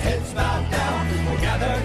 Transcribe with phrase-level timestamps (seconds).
[0.00, 0.90] heads bowed down.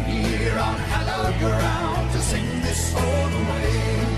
[0.06, 4.16] Here on hallowed ground to sing this old way.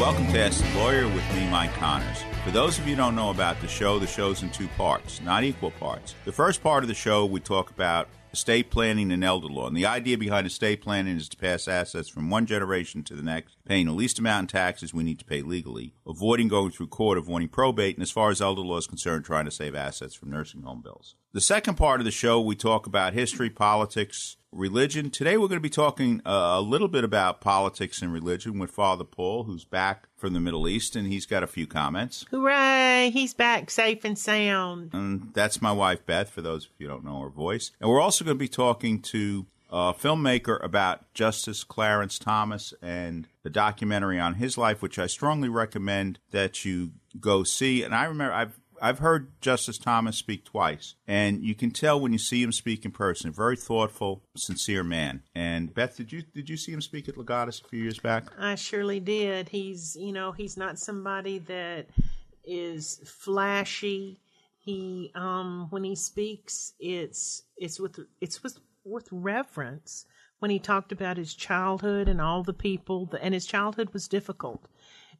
[0.00, 2.24] Welcome to Ask the Lawyer with me, Mike Connors.
[2.44, 5.44] For those of you don't know about the show, the show's in two parts, not
[5.44, 6.14] equal parts.
[6.24, 9.66] The first part of the show, we talk about estate planning and elder law.
[9.66, 13.22] And the idea behind estate planning is to pass assets from one generation to the
[13.22, 16.88] next, paying the least amount in taxes we need to pay legally, avoiding going through
[16.88, 20.12] court, avoiding probate, and as far as elder law is concerned, trying to save assets
[20.12, 21.14] from nursing home bills.
[21.32, 25.08] The second part of the show, we talk about history, politics, religion.
[25.08, 28.72] Today, we're going to be talking uh, a little bit about politics and religion with
[28.72, 32.26] Father Paul, who's back from the Middle East, and he's got a few comments.
[32.32, 33.10] Hooray!
[33.12, 34.90] He's back safe and sound.
[34.92, 37.70] And that's my wife, Beth, for those of you who don't know her voice.
[37.80, 43.28] And we're also going to be talking to a filmmaker about Justice Clarence Thomas and
[43.42, 46.90] the documentary on his life, which I strongly recommend that you
[47.20, 47.82] go see.
[47.82, 52.12] And I remember I've I've heard Justice Thomas speak twice, and you can tell when
[52.12, 53.30] you see him speak in person.
[53.30, 55.22] Very thoughtful, sincere man.
[55.34, 58.24] And Beth, did you did you see him speak at Legatus a few years back?
[58.38, 59.50] I surely did.
[59.50, 61.86] He's, you know, he's not somebody that
[62.44, 64.20] is flashy.
[64.58, 70.06] He, um, when he speaks, it's it's with it's with with reverence.
[70.38, 74.08] When he talked about his childhood and all the people, that, and his childhood was
[74.08, 74.66] difficult,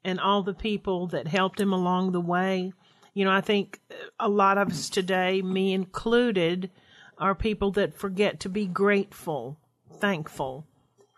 [0.03, 2.73] and all the people that helped him along the way.
[3.13, 3.81] You know, I think
[4.19, 6.71] a lot of us today, me included,
[7.19, 9.59] are people that forget to be grateful,
[9.93, 10.67] thankful.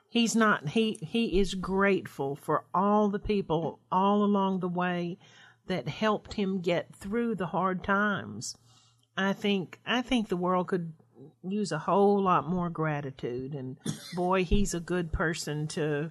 [0.09, 5.17] He's not he he is grateful for all the people all along the way
[5.69, 8.57] that helped him get through the hard times.
[9.17, 10.93] I think I think the world could
[11.43, 13.77] use a whole lot more gratitude and
[14.15, 16.11] boy he's a good person to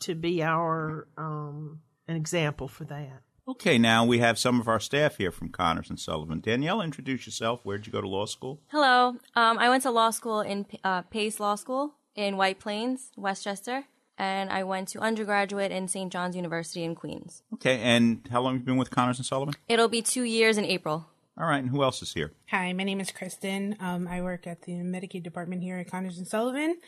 [0.00, 3.22] to be our um an example for that.
[3.46, 6.40] Okay, now we have some of our staff here from Connors and Sullivan.
[6.40, 7.60] Danielle, introduce yourself.
[7.64, 8.60] Where'd you go to law school?
[8.66, 9.16] Hello.
[9.34, 13.84] Um, I went to law school in uh, Pace Law School in White Plains, Westchester,
[14.18, 16.12] and I went to undergraduate in St.
[16.12, 17.42] John's University in Queens.
[17.54, 19.54] Okay, and how long have you been with Connors and Sullivan?
[19.66, 21.06] It'll be two years in April.
[21.40, 22.32] All right, and who else is here?
[22.50, 23.76] Hi, my name is Kristen.
[23.78, 26.78] Um, I work at the Medicaid department here at Connors and Sullivan,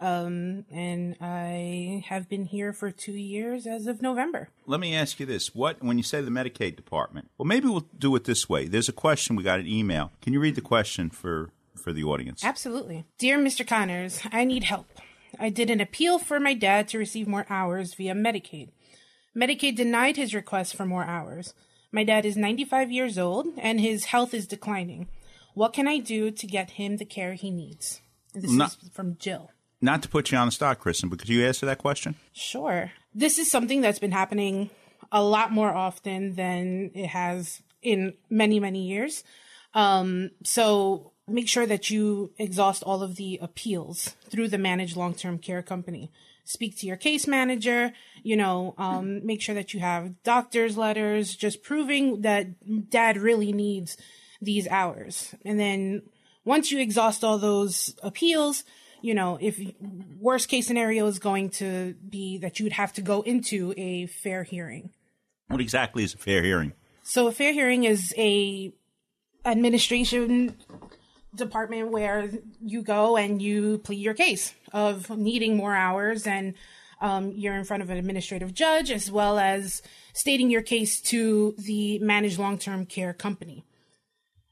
[0.00, 4.48] um, and I have been here for two years as of November.
[4.64, 7.28] Let me ask you this: What when you say the Medicaid department?
[7.36, 8.66] Well, maybe we'll do it this way.
[8.66, 10.10] There's a question we got an email.
[10.22, 12.42] Can you read the question for for the audience?
[12.42, 13.04] Absolutely.
[13.18, 13.66] Dear Mr.
[13.66, 14.86] Connors, I need help.
[15.38, 18.70] I did an appeal for my dad to receive more hours via Medicaid.
[19.36, 21.52] Medicaid denied his request for more hours.
[21.92, 25.08] My dad is 95 years old and his health is declining.
[25.54, 28.00] What can I do to get him the care he needs?
[28.34, 29.50] This No- is from Jill.
[29.80, 32.16] Not to put you on the spot, Kristen, but could you answer that question?
[32.32, 32.90] Sure.
[33.14, 34.70] This is something that's been happening
[35.12, 39.22] a lot more often than it has in many, many years.
[39.74, 45.14] Um, so make sure that you exhaust all of the appeals through the managed long
[45.14, 46.10] term care company.
[46.48, 47.92] Speak to your case manager,
[48.22, 53.52] you know, um, make sure that you have doctor's letters just proving that dad really
[53.52, 53.98] needs
[54.40, 55.34] these hours.
[55.44, 56.04] And then
[56.46, 58.64] once you exhaust all those appeals,
[59.02, 59.60] you know, if
[60.18, 64.06] worst case scenario is going to be that you would have to go into a
[64.06, 64.88] fair hearing.
[65.48, 66.72] What exactly is a fair hearing?
[67.02, 68.72] So a fair hearing is a
[69.44, 70.56] administration
[71.34, 72.30] department where
[72.60, 76.54] you go and you plead your case of needing more hours and
[77.00, 79.82] um, you're in front of an administrative judge as well as
[80.12, 83.64] stating your case to the managed long-term care company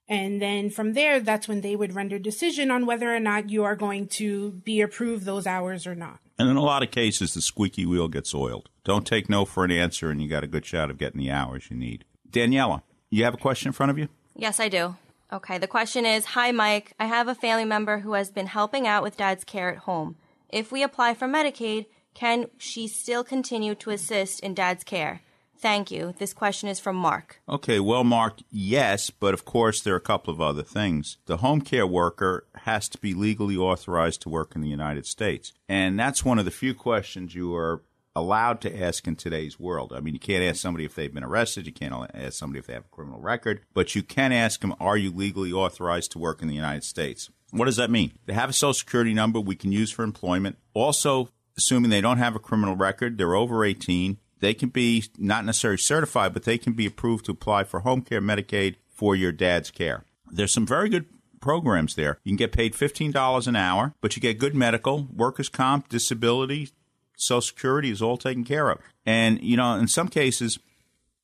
[0.08, 3.64] And then from there, that's when they would render decision on whether or not you
[3.64, 6.20] are going to be approved those hours or not.
[6.38, 8.68] And in a lot of cases, the squeaky wheel gets oiled.
[8.84, 11.30] Don't take no for an answer, and you got a good shot of getting the
[11.30, 12.04] hours you need.
[12.30, 14.08] Daniela, you have a question in front of you?
[14.36, 14.94] Yes, I do.
[15.32, 16.92] Okay, the question is Hi, Mike.
[17.00, 20.16] I have a family member who has been helping out with dad's care at home.
[20.48, 25.22] If we apply for Medicaid, can she still continue to assist in dad's care?
[25.58, 26.14] Thank you.
[26.18, 27.40] This question is from Mark.
[27.48, 31.16] Okay, well, Mark, yes, but of course there are a couple of other things.
[31.26, 35.52] The home care worker has to be legally authorized to work in the United States.
[35.68, 37.82] And that's one of the few questions you are
[38.16, 39.92] allowed to ask in today's world.
[39.92, 42.66] I mean, you can't ask somebody if they've been arrested, you can't ask somebody if
[42.66, 46.18] they have a criminal record, but you can ask them, are you legally authorized to
[46.18, 47.28] work in the United States?
[47.50, 48.12] What does that mean?
[48.24, 50.56] They have a social security number we can use for employment.
[50.72, 51.28] Also,
[51.58, 55.78] assuming they don't have a criminal record, they're over 18, they can be not necessarily
[55.78, 59.70] certified, but they can be approved to apply for home care Medicaid for your dad's
[59.70, 60.04] care.
[60.30, 61.04] There's some very good
[61.40, 62.18] programs there.
[62.24, 66.70] You can get paid $15 an hour, but you get good medical, workers' comp, disability,
[67.16, 68.78] Social Security is all taken care of.
[69.04, 70.58] And, you know, in some cases,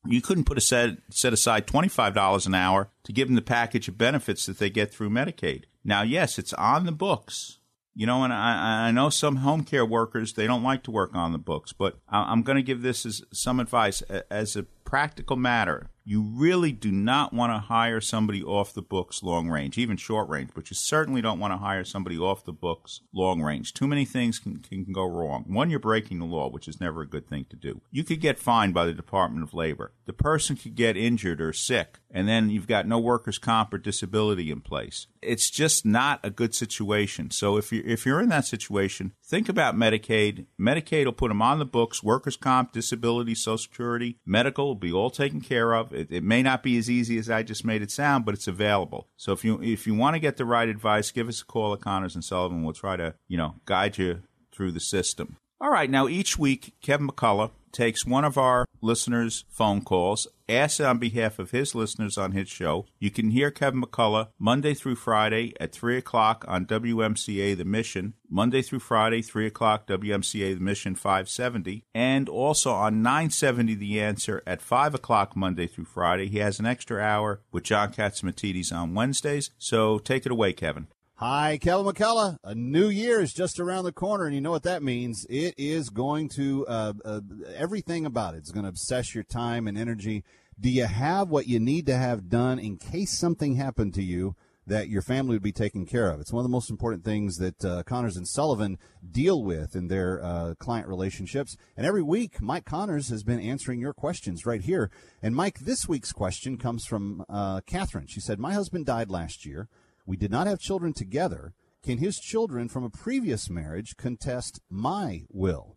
[0.05, 3.87] you couldn't put a set, set aside $25 an hour to give them the package
[3.87, 5.63] of benefits that they get through Medicaid.
[5.83, 7.59] Now, yes, it's on the books.
[7.95, 11.11] You know, and I, I know some home care workers, they don't like to work
[11.13, 14.01] on the books, but I'm going to give this as some advice
[14.31, 19.23] as a practical matter you really do not want to hire somebody off the books
[19.23, 22.51] long range, even short range, but you certainly don't want to hire somebody off the
[22.51, 23.73] books long range.
[23.73, 25.45] Too many things can, can go wrong.
[25.47, 27.81] One, you're breaking the law, which is never a good thing to do.
[27.91, 29.93] You could get fined by the Department of Labor.
[30.05, 33.77] The person could get injured or sick, and then you've got no workers' comp or
[33.77, 35.07] disability in place.
[35.21, 37.31] It's just not a good situation.
[37.31, 40.47] So if you're, if you're in that situation, think about Medicaid.
[40.59, 44.91] Medicaid will put them on the books, workers' comp, disability, Social Security, medical will be
[44.91, 47.81] all taken care of it, it, may not be as easy as I just made
[47.81, 49.07] it sound, but it's available.
[49.17, 51.73] So if you if you want to get the right advice, give us a call
[51.73, 52.63] at Connors and Sullivan.
[52.63, 55.37] We'll try to you know guide you through the system.
[55.63, 60.81] All right, now each week Kevin McCullough takes one of our listeners' phone calls, asks
[60.81, 62.85] on behalf of his listeners on his show.
[62.99, 68.15] You can hear Kevin McCullough Monday through Friday at 3 o'clock on WMCA The Mission,
[68.29, 74.43] Monday through Friday, 3 o'clock, WMCA The Mission 570, and also on 970 The Answer
[74.45, 76.27] at 5 o'clock Monday through Friday.
[76.27, 79.51] He has an extra hour with John Catsimatidis on Wednesdays.
[79.57, 80.87] So take it away, Kevin.
[81.25, 82.37] Hi, Kevin McCullough.
[82.43, 85.25] A new year is just around the corner, and you know what that means.
[85.29, 87.21] It is going to, uh, uh,
[87.55, 90.25] everything about it is going to obsess your time and energy.
[90.59, 94.35] Do you have what you need to have done in case something happened to you
[94.67, 96.19] that your family would be taken care of?
[96.19, 98.77] It's one of the most important things that uh, Connors and Sullivan
[99.09, 101.55] deal with in their uh, client relationships.
[101.77, 104.91] And every week, Mike Connors has been answering your questions right here.
[105.21, 108.07] And Mike, this week's question comes from uh, Catherine.
[108.07, 109.69] She said, My husband died last year.
[110.05, 111.53] We did not have children together.
[111.83, 115.75] Can his children from a previous marriage contest my will?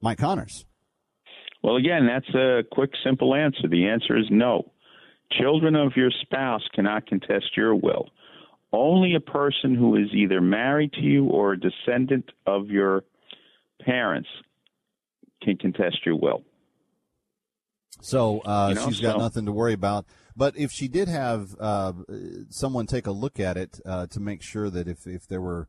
[0.00, 0.66] Mike Connors.
[1.62, 3.68] Well, again, that's a quick, simple answer.
[3.68, 4.72] The answer is no.
[5.32, 8.08] Children of your spouse cannot contest your will.
[8.72, 13.04] Only a person who is either married to you or a descendant of your
[13.80, 14.28] parents
[15.42, 16.42] can contest your will.
[18.00, 20.06] So uh, You know, she's got so- nothing to worry about.
[20.36, 21.92] But if she did have uh,
[22.50, 25.68] someone take a look at it uh, to make sure that if, if there were,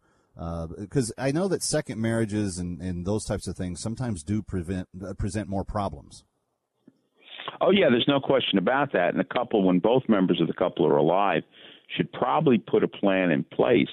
[0.77, 4.87] because I know that second marriages and, and those types of things sometimes do prevent
[5.03, 6.25] uh, present more problems.
[7.61, 9.09] Oh yeah, there's no question about that.
[9.11, 11.43] And the couple, when both members of the couple are alive,
[11.95, 13.87] should probably put a plan in place.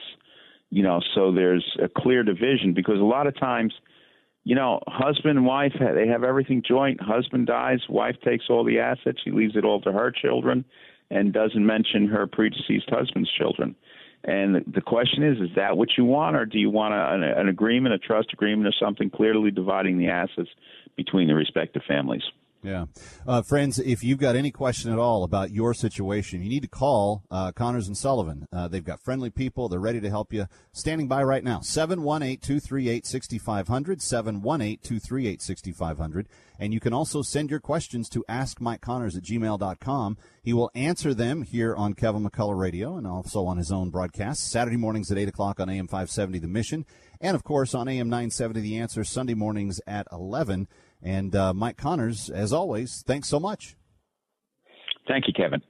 [0.71, 3.73] You know, so there's a clear division because a lot of times,
[4.45, 7.01] you know, husband and wife they have everything joint.
[7.01, 10.65] Husband dies, wife takes all the assets, she leaves it all to her children,
[11.11, 13.75] and doesn't mention her predeceased husband's children.
[14.25, 17.23] And the- question is, is that what you want, or do you want a, an,
[17.23, 20.49] an agreement, a trust agreement, or something clearly dividing the assets
[20.97, 22.23] between the respective families?
[22.65, 22.87] Yeah.
[23.27, 26.69] Uh, friends, if you've got any question at all about your situation, you need to
[26.69, 28.49] call uh, Connors and Sullivan.
[28.51, 29.69] Uh, they've got friendly people.
[29.69, 30.47] They're ready to help you.
[30.73, 31.61] Standing by right now.
[31.61, 34.01] 718 238 6500.
[34.01, 36.29] 718 238 6500.
[36.59, 40.17] And you can also send your questions to askmikeconnors at gmail.com.
[40.43, 44.51] He will answer them here on Kevin McCullough Radio and also on his own broadcast.
[44.51, 46.87] Saturday mornings at 8 o'clock on AM 570 The Mission.
[47.21, 50.69] And of course on AM 970 The Answer Sunday mornings at 11.
[51.05, 53.77] And uh, Mike Connors, as always, thanks so much.
[55.07, 55.63] Thank you, Kevin.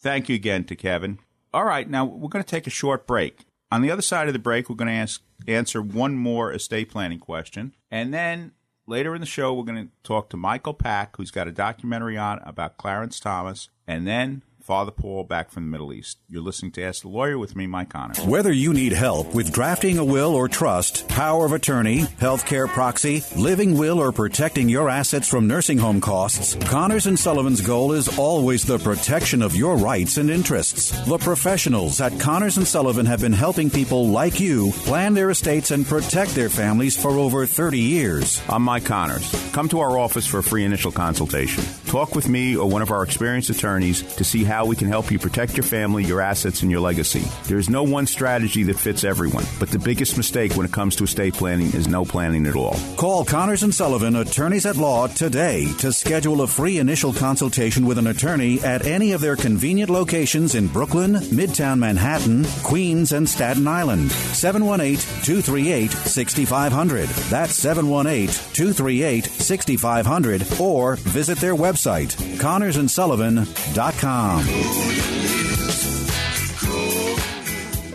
[0.00, 1.18] Thank you again to Kevin.
[1.52, 3.40] All right, now we're going to take a short break.
[3.72, 6.90] On the other side of the break, we're going to ask, answer one more estate
[6.90, 7.74] planning question.
[7.90, 8.52] And then
[8.86, 12.16] later in the show, we're going to talk to Michael Pack, who's got a documentary
[12.16, 13.68] on about Clarence Thomas.
[13.86, 16.18] And then Father Paul back from the Middle East.
[16.28, 18.20] You're listening to Ask the Lawyer with me, Mike Connors.
[18.20, 23.24] Whether you need help with drafting a will or trust, power of attorney, healthcare proxy,
[23.34, 28.18] living will, or protecting your assets from nursing home costs, Connors and Sullivan's goal is
[28.18, 30.90] always the protection of your rights and interests.
[31.06, 35.70] The professionals at Connors and Sullivan have been helping people like you plan their estates
[35.70, 38.42] and protect their families for over 30 years.
[38.50, 39.32] I'm Mike Connors.
[39.52, 41.64] Come to our office for a free initial consultation.
[41.88, 45.10] Talk with me or one of our experienced attorneys to see how we can help
[45.10, 47.24] you protect your family, your assets, and your legacy.
[47.44, 50.96] There is no one strategy that fits everyone, but the biggest mistake when it comes
[50.96, 52.76] to estate planning is no planning at all.
[52.98, 57.96] Call Connors and Sullivan, attorneys at law, today to schedule a free initial consultation with
[57.96, 63.66] an attorney at any of their convenient locations in Brooklyn, Midtown Manhattan, Queens, and Staten
[63.66, 64.12] Island.
[64.12, 67.08] 718 238 6500.
[67.30, 74.38] That's 718 238 6500 or visit their website, connorsandsullivan.com.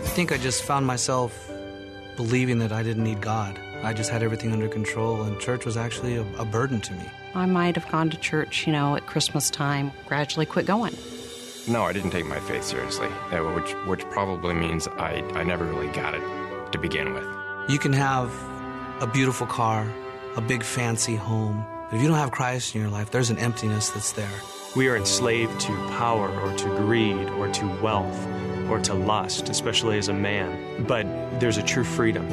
[0.04, 1.50] I think I just found myself
[2.16, 3.58] believing that I didn't need God.
[3.82, 7.04] I just had everything under control, and church was actually a, a burden to me.
[7.34, 10.96] I might have gone to church, you know, at Christmas time, gradually quit going.
[11.66, 15.64] No, I didn't take my faith seriously, uh, which which probably means I, I never
[15.64, 16.22] really got it
[16.72, 17.24] to begin with.
[17.68, 18.30] You can have
[19.00, 19.90] a beautiful car,
[20.36, 23.38] a big fancy home, but if you don't have Christ in your life, there's an
[23.38, 24.30] emptiness that's there.
[24.76, 28.26] We are enslaved to power or to greed or to wealth
[28.68, 30.84] or to lust, especially as a man.
[30.84, 31.04] But
[31.38, 32.28] there's a true freedom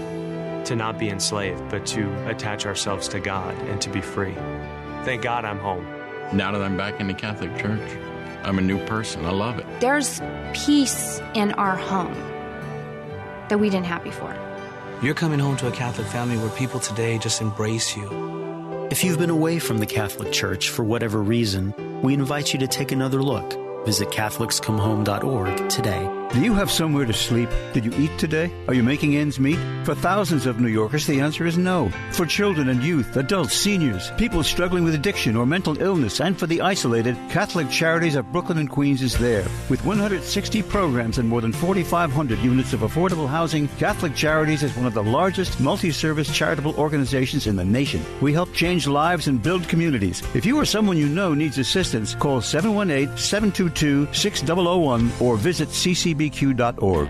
[0.64, 4.34] to not be enslaved, but to attach ourselves to God and to be free.
[5.04, 5.86] Thank God I'm home.
[6.34, 7.98] Now that I'm back in the Catholic Church,
[8.44, 9.26] I'm a new person.
[9.26, 9.66] I love it.
[9.80, 10.22] There's
[10.54, 12.14] peace in our home
[13.50, 14.36] that we didn't have before.
[15.04, 18.31] You're coming home to a Catholic family where people today just embrace you.
[18.92, 22.68] If you've been away from the Catholic Church for whatever reason, we invite you to
[22.68, 23.58] take another look.
[23.86, 26.21] Visit CatholicsComeHome.org today.
[26.34, 27.50] Do you have somewhere to sleep?
[27.74, 28.54] Did you eat today?
[28.70, 29.60] Are you making ends meet?
[29.84, 31.92] For thousands of New Yorkers, the answer is no.
[32.14, 36.48] For children and youth, adults, seniors, people struggling with addiction or mental illness, and for
[36.48, 39.44] the isolated, Catholic Charities of Brooklyn and Queens is there.
[39.70, 44.86] With 160 programs and more than 4,500 units of affordable housing, Catholic Charities is one
[44.86, 48.06] of the largest multi service charitable organizations in the nation.
[48.22, 50.24] We help change lives and build communities.
[50.34, 56.21] If you or someone you know needs assistance, call 718 722 6001 or visit ccb
[56.30, 57.10] bbq.org.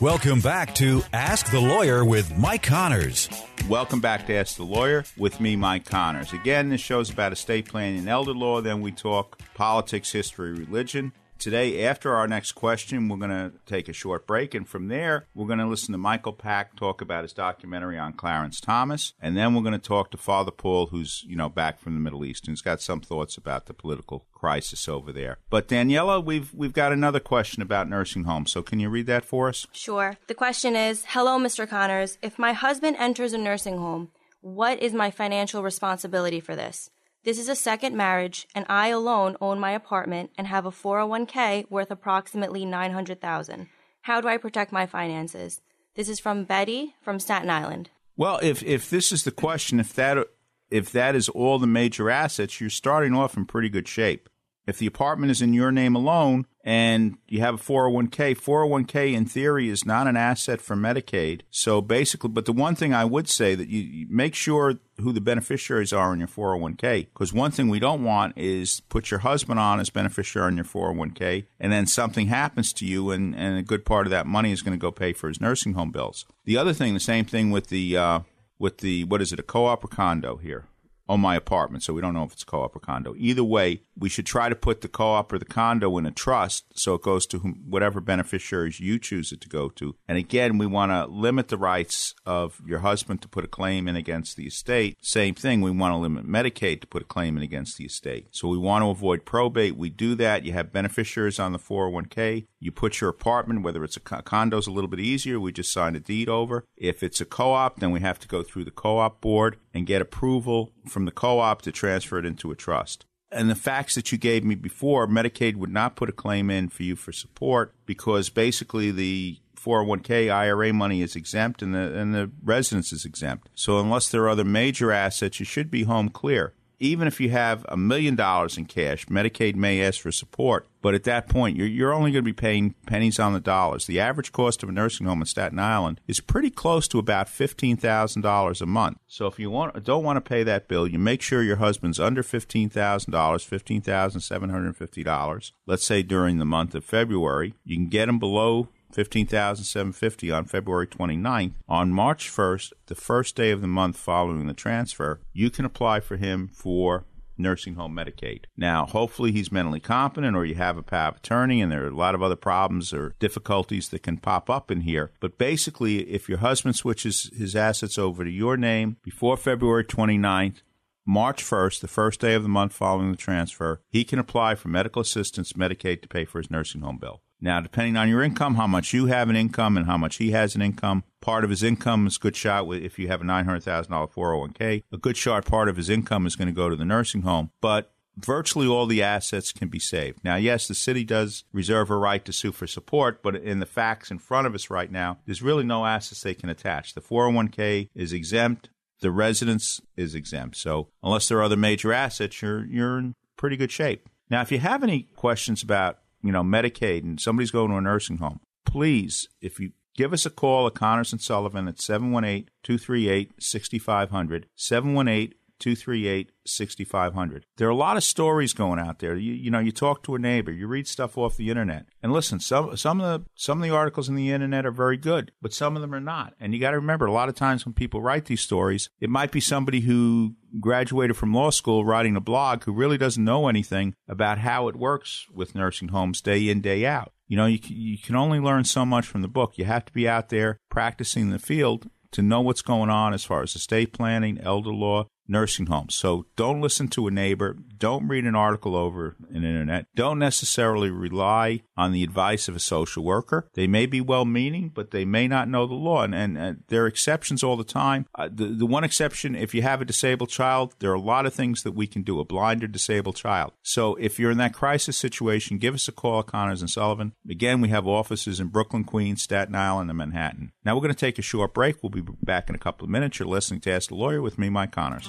[0.00, 3.28] Welcome back to Ask the Lawyer with Mike Connors.
[3.68, 6.32] Welcome back to Ask the Lawyer with me, Mike Connors.
[6.32, 8.60] Again, this show's about estate planning and elder law.
[8.60, 11.12] Then we talk politics, history, religion.
[11.38, 15.26] Today, after our next question, we're going to take a short break, and from there,
[15.34, 19.36] we're going to listen to Michael Pack talk about his documentary on Clarence Thomas, and
[19.36, 22.24] then we're going to talk to Father Paul, who's you know back from the Middle
[22.24, 25.38] East and he's got some thoughts about the political crisis over there.
[25.50, 29.24] But Daniela, we've we've got another question about nursing homes, so can you read that
[29.24, 29.66] for us?
[29.72, 30.16] Sure.
[30.26, 31.68] The question is, "Hello, Mr.
[31.68, 32.18] Connors.
[32.20, 36.90] If my husband enters a nursing home, what is my financial responsibility for this?"
[37.24, 41.68] This is a second marriage, and I alone own my apartment and have a 401k
[41.68, 43.68] worth approximately 900,000.
[44.02, 45.60] How do I protect my finances?
[45.96, 47.90] This is from Betty from Staten Island.
[48.16, 50.28] Well, if if this is the question, if that
[50.70, 54.28] if that is all the major assets, you're starting off in pretty good shape.
[54.66, 59.24] If the apartment is in your name alone and you have a 401k, 401k in
[59.24, 61.40] theory is not an asset for Medicaid.
[61.50, 65.14] So basically, but the one thing I would say that you, you make sure who
[65.14, 69.20] the beneficiaries are in your 401k because one thing we don't want is put your
[69.20, 73.56] husband on as beneficiary in your 401k and then something happens to you and, and
[73.56, 75.90] a good part of that money is going to go pay for his nursing home
[75.90, 76.26] bills.
[76.44, 78.20] The other thing, the same thing with the uh,
[78.58, 80.66] with the what is it, a co-op or condo here?
[81.08, 83.14] On my apartment, so we don't know if it's co-op or condo.
[83.16, 86.64] Either way, we should try to put the co-op or the condo in a trust
[86.74, 89.96] so it goes to whatever beneficiaries you choose it to go to.
[90.06, 93.88] And again, we want to limit the rights of your husband to put a claim
[93.88, 94.96] in against the estate.
[95.00, 98.28] Same thing, we want to limit Medicaid to put a claim in against the estate.
[98.32, 99.76] So we want to avoid probate.
[99.76, 100.44] We do that.
[100.44, 102.46] You have beneficiaries on the 401k.
[102.60, 105.40] You put your apartment, whether it's a condo, is a little bit easier.
[105.40, 106.64] We just sign a deed over.
[106.76, 110.02] If it's a co-op, then we have to go through the co-op board and get
[110.02, 113.06] approval from the co-op to transfer it into a trust.
[113.30, 116.68] And the facts that you gave me before, Medicaid would not put a claim in
[116.68, 122.14] for you for support because basically the 401k IRA money is exempt and the and
[122.14, 123.48] the residence is exempt.
[123.54, 126.54] So unless there are other major assets, you should be home clear.
[126.80, 130.66] Even if you have a million dollars in cash, Medicaid may ask for support.
[130.80, 133.86] But at that point, you're, you're only going to be paying pennies on the dollars.
[133.86, 137.28] The average cost of a nursing home in Staten Island is pretty close to about
[137.28, 138.98] fifteen thousand dollars a month.
[139.08, 141.98] So if you want don't want to pay that bill, you make sure your husband's
[141.98, 145.52] under fifteen thousand dollars, fifteen thousand seven hundred fifty dollars.
[145.66, 150.86] Let's say during the month of February, you can get him below 15,750 on February
[150.86, 151.54] 29th.
[151.68, 156.00] On March 1st, the first day of the month following the transfer, you can apply
[156.00, 157.04] for him for
[157.38, 158.44] nursing home Medicaid.
[158.56, 161.88] Now, hopefully he's mentally competent or you have a power of attorney and there are
[161.88, 165.12] a lot of other problems or difficulties that can pop up in here.
[165.20, 170.62] But basically, if your husband switches his assets over to your name before February 29th,
[171.06, 174.68] March 1st, the first day of the month following the transfer, he can apply for
[174.68, 177.22] medical assistance Medicaid to pay for his nursing home bill.
[177.40, 180.32] Now, depending on your income, how much you have an income and how much he
[180.32, 183.24] has an income, part of his income is a good shot if you have a
[183.24, 186.84] $900,000 401k, a good shot part of his income is going to go to the
[186.84, 187.50] nursing home.
[187.60, 190.24] But virtually all the assets can be saved.
[190.24, 193.66] Now, yes, the city does reserve a right to sue for support, but in the
[193.66, 196.94] facts in front of us right now, there's really no assets they can attach.
[196.94, 198.70] The 401k is exempt.
[199.00, 200.56] The residence is exempt.
[200.56, 204.08] So unless there are other major assets, you're, you're in pretty good shape.
[204.28, 207.80] Now, if you have any questions about you know, Medicaid and somebody's going to a
[207.80, 212.48] nursing home, please, if you give us a call at Connors and Sullivan at 718
[212.62, 217.44] 238 6500, 718 238 6500.
[217.56, 219.16] There are a lot of stories going out there.
[219.16, 221.86] You, you know, you talk to a neighbor, you read stuff off the internet.
[222.02, 224.96] And listen, some some of the some of the articles in the internet are very
[224.96, 226.34] good, but some of them are not.
[226.40, 229.10] And you got to remember a lot of times when people write these stories, it
[229.10, 233.48] might be somebody who graduated from law school writing a blog who really doesn't know
[233.48, 237.12] anything about how it works with nursing homes day in day out.
[237.26, 239.58] You know, you you can only learn so much from the book.
[239.58, 243.24] You have to be out there practicing the field to know what's going on as
[243.24, 245.94] far as estate planning, elder law, nursing homes.
[245.94, 247.56] So don't listen to a neighbor.
[247.78, 249.86] Don't read an article over an internet.
[249.94, 253.48] Don't necessarily rely on the advice of a social worker.
[253.54, 256.02] They may be well meaning, but they may not know the law.
[256.02, 258.06] And, and, and there are exceptions all the time.
[258.14, 261.26] Uh, the, the one exception, if you have a disabled child, there are a lot
[261.26, 263.52] of things that we can do, a blind or disabled child.
[263.62, 267.12] So if you're in that crisis situation, give us a call Connors and Sullivan.
[267.28, 270.52] Again, we have offices in Brooklyn, Queens, Staten Island, and Manhattan.
[270.64, 271.82] Now we're going to take a short break.
[271.82, 273.18] We'll be back in a couple of minutes.
[273.18, 275.08] You're listening to Ask the Lawyer with me, Mike Connors.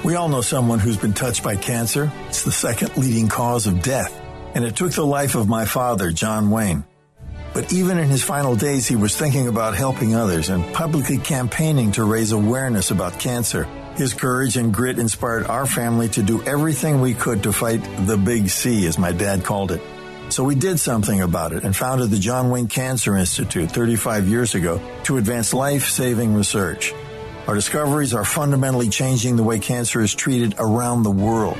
[0.03, 2.11] We all know someone who's been touched by cancer.
[2.27, 4.19] It's the second leading cause of death,
[4.53, 6.83] and it took the life of my father, John Wayne.
[7.53, 11.91] But even in his final days, he was thinking about helping others and publicly campaigning
[11.93, 13.63] to raise awareness about cancer.
[13.95, 18.17] His courage and grit inspired our family to do everything we could to fight the
[18.17, 19.81] big C, as my dad called it.
[20.31, 24.55] So we did something about it and founded the John Wayne Cancer Institute 35 years
[24.55, 26.93] ago to advance life saving research.
[27.47, 31.57] Our discoveries are fundamentally changing the way cancer is treated around the world.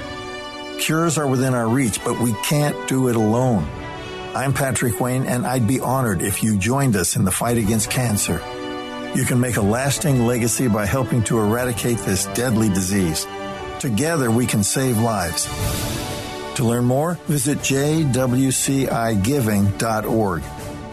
[0.79, 3.67] Cures are within our reach, but we can't do it alone.
[4.34, 7.91] I'm Patrick Wayne, and I'd be honored if you joined us in the fight against
[7.91, 8.41] cancer.
[9.13, 13.27] You can make a lasting legacy by helping to eradicate this deadly disease.
[13.79, 15.49] Together, we can save lives.
[16.62, 20.43] To learn more, visit jwcigiving.org.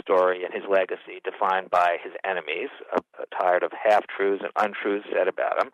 [0.00, 3.00] story and his legacy defined by his enemies, uh,
[3.40, 5.70] tired of half truths and untruths said about him.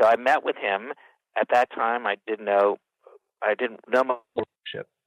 [0.00, 0.92] So I met with him.
[1.38, 2.76] At that time, I didn't know
[3.42, 4.22] I didn't know much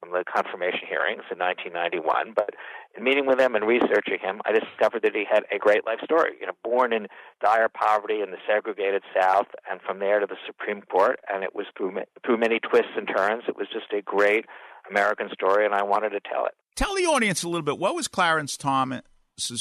[0.05, 2.55] from the confirmation hearings in 1991, but
[2.95, 5.99] in meeting with him and researching him, I discovered that he had a great life
[6.03, 6.33] story.
[6.39, 7.07] You know, born in
[7.41, 11.55] dire poverty in the segregated South, and from there to the Supreme Court, and it
[11.55, 13.43] was through through many twists and turns.
[13.47, 14.45] It was just a great
[14.89, 16.53] American story, and I wanted to tell it.
[16.75, 17.79] Tell the audience a little bit.
[17.79, 19.01] What was Clarence Thomas?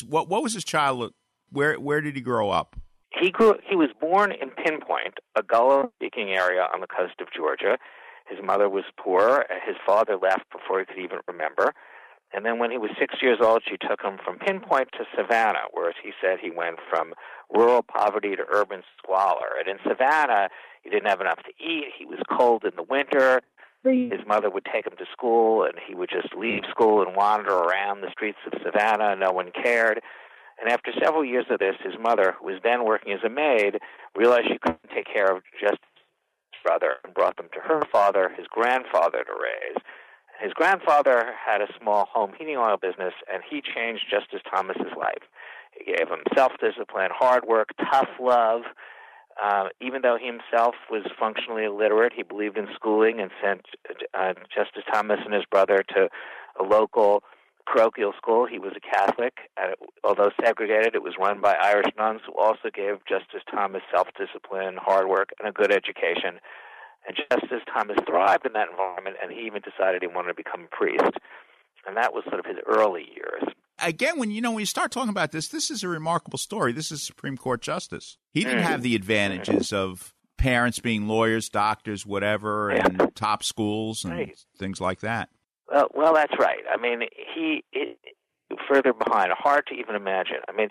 [0.06, 1.12] What what was his childhood?
[1.50, 2.76] Where where did he grow up?
[3.20, 3.54] He grew.
[3.68, 7.78] He was born in Pinpoint, a Gullah-speaking area on the coast of Georgia.
[8.26, 9.44] His mother was poor.
[9.66, 11.74] His father left before he could even remember.
[12.32, 15.70] And then when he was six years old, she took him from Pinpoint to Savannah,
[15.72, 17.14] where he said he went from
[17.54, 19.54] rural poverty to urban squalor.
[19.58, 20.48] And in Savannah,
[20.82, 21.92] he didn't have enough to eat.
[21.96, 23.40] He was cold in the winter.
[24.10, 27.52] His mother would take him to school, and he would just leave school and wander
[27.52, 29.14] around the streets of Savannah.
[29.14, 30.00] No one cared.
[30.60, 33.78] And after several years of this, his mother, who was then working as a maid,
[34.16, 35.78] realized she couldn't take care of just
[36.64, 39.76] brother and brought them to her father, his grandfather, to raise.
[40.40, 45.22] His grandfather had a small home heating oil business, and he changed Justice Thomas's life.
[45.72, 48.62] He gave him self-discipline, hard work, tough love.
[49.42, 53.66] Uh, even though he himself was functionally illiterate, he believed in schooling and sent
[54.14, 56.08] uh, Justice Thomas and his brother to
[56.58, 57.22] a local
[57.66, 58.46] parochial school.
[58.46, 62.32] He was a Catholic, and it, although segregated, it was run by Irish nuns who
[62.38, 66.40] also gave Justice Thomas self-discipline, hard work, and a good education.
[67.06, 70.64] And Justice Thomas thrived in that environment, and he even decided he wanted to become
[70.64, 71.18] a priest.
[71.86, 73.42] And that was sort of his early years.
[73.78, 76.72] Again, when you know when you start talking about this, this is a remarkable story.
[76.72, 78.16] This is Supreme Court justice.
[78.32, 78.68] He didn't Mm.
[78.68, 84.38] have the advantages of parents being lawyers, doctors, whatever, and top schools and Right.
[84.58, 85.28] things like that.
[85.70, 86.62] Well, well, that's right.
[86.70, 87.98] I mean, he it,
[88.68, 90.40] further behind, hard to even imagine.
[90.48, 90.68] I mean,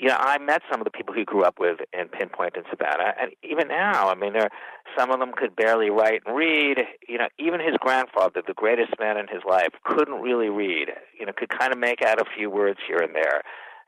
[0.00, 2.64] you know, I met some of the people he grew up with in Pinpoint and
[2.70, 4.48] Savannah, and even now, I mean, there
[4.96, 6.78] some of them could barely write and read.
[7.08, 10.88] You know, even his grandfather, the greatest man in his life, couldn't really read.
[11.18, 13.42] You know, could kind of make out a few words here and there.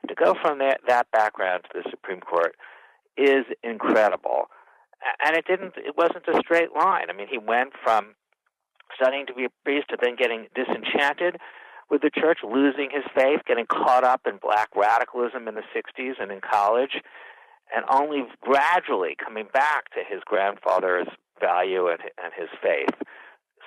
[0.07, 2.55] To go from that that background to the Supreme Court
[3.17, 4.45] is incredible,
[5.25, 5.73] and it didn't.
[5.77, 7.09] It wasn't a straight line.
[7.09, 8.13] I mean, he went from
[8.93, 11.37] studying to be a priest to then getting disenchanted
[11.89, 16.13] with the church, losing his faith, getting caught up in black radicalism in the 60s
[16.19, 17.01] and in college,
[17.75, 21.07] and only gradually coming back to his grandfather's
[21.39, 22.95] value and, and his faith.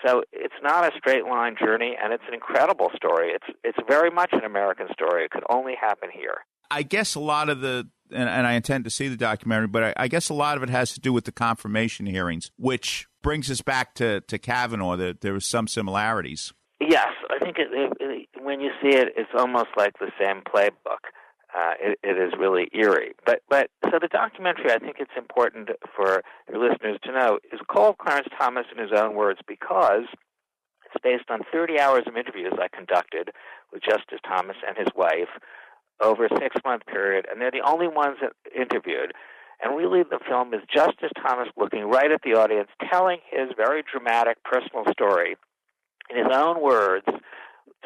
[0.05, 3.31] So it's not a straight line journey, and it's an incredible story.
[3.31, 5.25] It's it's very much an American story.
[5.25, 6.39] It could only happen here.
[6.71, 9.83] I guess a lot of the, and, and I intend to see the documentary, but
[9.83, 13.08] I, I guess a lot of it has to do with the confirmation hearings, which
[13.23, 14.97] brings us back to, to Kavanaugh.
[14.97, 16.53] That there was some similarities.
[16.81, 20.43] Yes, I think it, it, it, when you see it, it's almost like the same
[20.43, 21.11] playbook.
[21.57, 23.15] Uh, it, it is really eerie.
[23.25, 27.61] But but so the documentary, I think it's important for your listeners to know, is
[27.69, 30.05] called Clarence Thomas in his own words because
[30.85, 33.31] it's based on 30 hours of interviews I conducted
[33.73, 35.29] with Justice Thomas and his wife
[36.01, 39.13] over a six month period, and they're the only ones that interviewed.
[39.63, 43.83] And really, the film is Justice Thomas looking right at the audience, telling his very
[43.91, 45.37] dramatic personal story
[46.11, 47.07] in his own words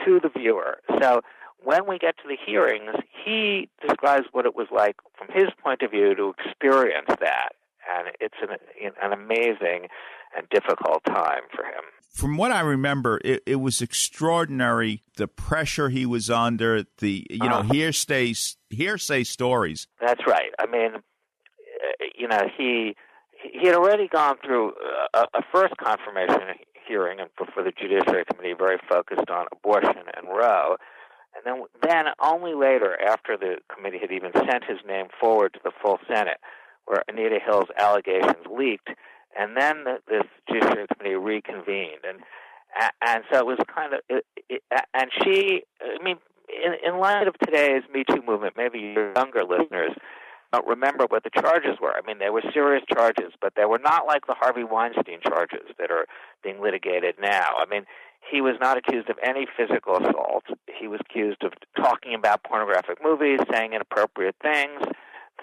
[0.04, 0.78] to the viewer.
[1.00, 1.22] So
[1.64, 5.82] when we get to the hearings, he describes what it was like from his point
[5.82, 7.50] of view to experience that.
[7.90, 8.56] And it's an,
[9.02, 9.88] an amazing
[10.36, 11.82] and difficult time for him.
[12.12, 17.48] From what I remember, it, it was extraordinary the pressure he was under, the you
[17.48, 17.72] know Uh-huh.
[17.72, 18.34] hearsay
[18.70, 19.88] hearsay stories.
[20.00, 20.52] That's right.
[20.58, 21.00] I mean, uh,
[21.82, 22.94] Uh, you know, he
[23.32, 24.72] he had already gone through
[25.14, 26.40] a, a first confirmation
[26.86, 30.76] hearing and for, the Judiciary Committee, very focused on abortion and Roe,
[31.34, 35.60] and then then only later, after the committee had even sent his name forward to
[35.64, 36.38] the full Senate,
[36.84, 38.90] where Anita Hill's allegations leaked,
[39.38, 42.20] and then the, this Judiciary Committee reconvened, and
[43.06, 44.62] and so it was kind of, it, it,
[44.94, 46.16] and she, I mean,
[46.48, 49.92] in, in light of today's Me Too movement, maybe your younger listeners
[50.52, 51.94] don't remember what the charges were.
[51.96, 55.66] I mean, they were serious charges, but they were not like the Harvey Weinstein charges
[55.78, 56.06] that are
[56.42, 57.56] being litigated now.
[57.58, 57.84] I mean,
[58.30, 60.44] he was not accused of any physical assault.
[60.78, 64.80] He was accused of talking about pornographic movies, saying inappropriate things,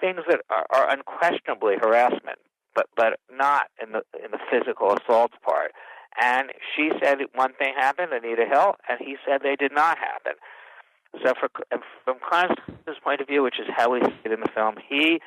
[0.00, 2.38] things that are, are unquestionably harassment,
[2.74, 5.72] but but not in the in the physical assault part.
[6.20, 10.34] And she said one thing happened, Anita Hill, and he said they did not happen.
[11.24, 11.48] So, for,
[12.04, 15.20] from Clarence's point of view, which is how we see it in the film, he,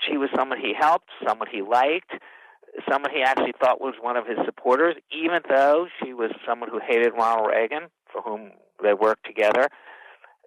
[0.00, 2.12] she was someone he helped, someone he liked,
[2.90, 6.80] someone he actually thought was one of his supporters, even though she was someone who
[6.80, 9.68] hated Ronald Reagan, for whom they worked together.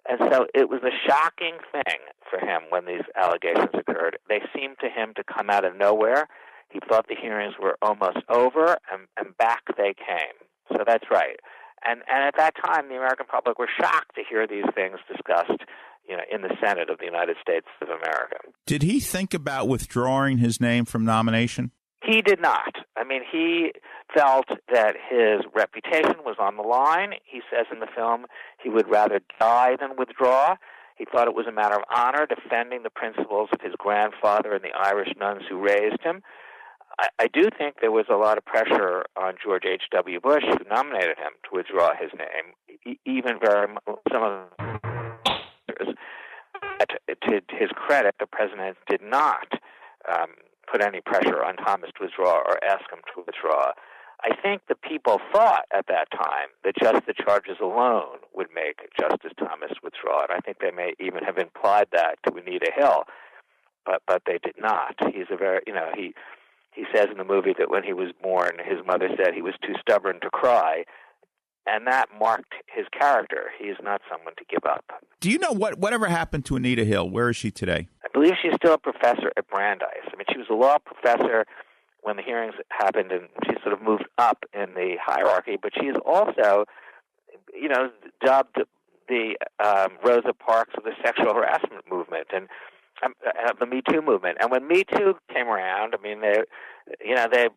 [0.08, 1.98] And so it was a shocking thing
[2.30, 4.18] for him when these allegations occurred.
[4.28, 6.28] They seemed to him to come out of nowhere.
[6.68, 10.36] He thought the hearings were almost over, and, and back they came.
[10.72, 11.38] So that's right.
[11.84, 15.62] And and at that time, the American public were shocked to hear these things discussed,
[16.08, 18.38] you know, in the Senate of the United States of America.
[18.66, 21.70] Did he think about withdrawing his name from nomination?
[22.04, 22.74] He did not.
[22.96, 23.72] I mean, he
[24.14, 27.14] felt that his reputation was on the line.
[27.24, 28.26] He says in the film
[28.62, 30.56] he would rather die than withdraw.
[30.96, 34.64] He thought it was a matter of honor defending the principles of his grandfather and
[34.64, 36.22] the Irish nuns who raised him.
[36.98, 40.20] I, I do think there was a lot of pressure on George H.W.
[40.20, 42.96] Bush, who nominated him, to withdraw his name.
[43.04, 43.68] Even very
[44.12, 44.76] some of
[47.22, 49.48] to his credit, the president did not
[50.08, 50.28] um,
[50.70, 53.72] put any pressure on Thomas to withdraw or ask him to withdraw.
[54.22, 58.88] I think the people thought at that time that just the charges alone would make
[58.98, 63.04] Justice Thomas withdraw, I think they may even have implied that to Anita Hill,
[63.84, 64.94] but but they did not.
[65.12, 66.14] He's a very you know he
[66.76, 69.54] he says in the movie that when he was born, his mother said he was
[69.62, 70.84] too stubborn to cry,
[71.66, 73.50] and that marked his character.
[73.58, 74.84] He is not someone to give up.
[75.20, 77.08] Do you know what whatever happened to Anita Hill?
[77.08, 77.88] Where is she today?
[78.04, 80.04] I believe she's still a professor at Brandeis.
[80.04, 81.46] I mean, she was a law professor
[82.02, 85.56] when the hearings happened, and she sort of moved up in the hierarchy.
[85.60, 86.66] But she's also,
[87.52, 87.90] you know,
[88.24, 88.58] dubbed
[89.08, 92.48] the um, Rosa Parks of the sexual harassment movement, and
[93.04, 94.38] um, uh, the Me Too movement.
[94.40, 96.42] And when Me Too came around, I mean, they,
[97.04, 97.48] you know, they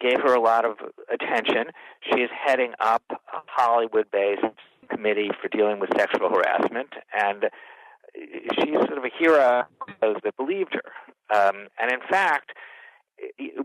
[0.00, 0.76] gave her a lot of
[1.12, 1.72] attention.
[2.00, 4.44] She is heading up a Hollywood-based
[4.90, 7.46] committee for dealing with sexual harassment, and
[8.14, 9.64] she's sort of a hero
[10.00, 11.36] those that believed her.
[11.36, 12.52] Um, and in fact,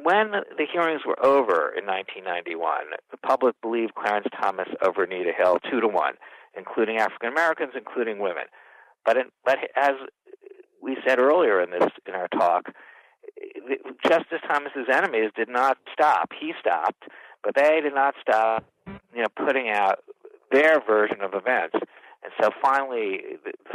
[0.04, 5.58] when the hearings were over in 1991, the public believed Clarence Thomas over Anita Hill
[5.70, 6.14] two to one,
[6.56, 8.46] including African Americans, including women.
[9.06, 9.96] But in, but as
[10.82, 12.74] we said earlier in this in our talk,
[14.06, 16.32] Justice Thomas's enemies did not stop.
[16.40, 17.04] He stopped,
[17.44, 18.66] but they did not stop.
[18.88, 20.00] You know, putting out
[20.52, 23.22] their version of events, and so finally,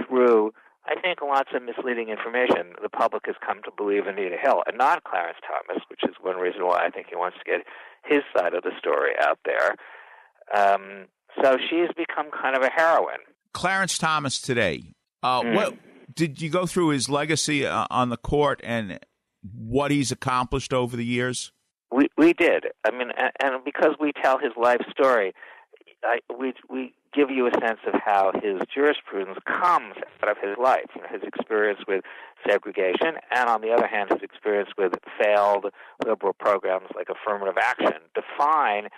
[0.07, 0.53] through
[0.87, 4.79] I think lots of misleading information, the public has come to believe Anita Hill and
[4.79, 7.67] not Clarence Thomas, which is one reason why I think he wants to get
[8.05, 9.75] his side of the story out there.
[10.55, 11.07] Um,
[11.43, 13.19] so she's become kind of a heroine.
[13.53, 14.95] Clarence Thomas today.
[15.23, 15.55] Uh, mm.
[15.55, 15.75] What
[16.15, 18.99] did you go through his legacy uh, on the court and
[19.55, 21.53] what he's accomplished over the years?
[21.91, 22.67] We we did.
[22.85, 25.33] I mean, and, and because we tell his life story,
[26.03, 30.57] I, we we give you a sense of how his jurisprudence comes out of his
[30.63, 32.05] life, you know, his experience with
[32.47, 35.67] segregation, and on the other hand, his experience with failed
[36.05, 38.89] liberal programs like affirmative action define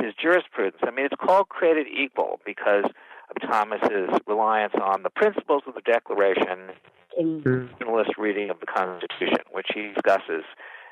[0.00, 0.78] his jurisprudence.
[0.82, 2.84] I mean, it's called created equal because
[3.30, 6.70] of Thomas's reliance on the principles of the Declaration
[7.16, 10.44] in originalist reading of the Constitution, which he discusses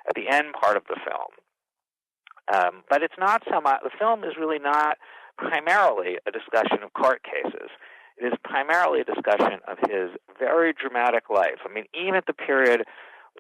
[0.09, 1.33] at the end part of the film.
[2.53, 4.99] Um, but it's not so much, the film is really not
[5.37, 7.71] primarily a discussion of court cases.
[8.19, 11.61] It is primarily a discussion of his very dramatic life.
[11.69, 12.85] I mean, even at the period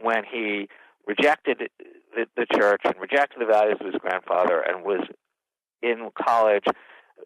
[0.02, 0.68] when he
[1.06, 1.70] rejected
[2.14, 5.06] the, the church and rejected the values of his grandfather and was
[5.82, 6.64] in college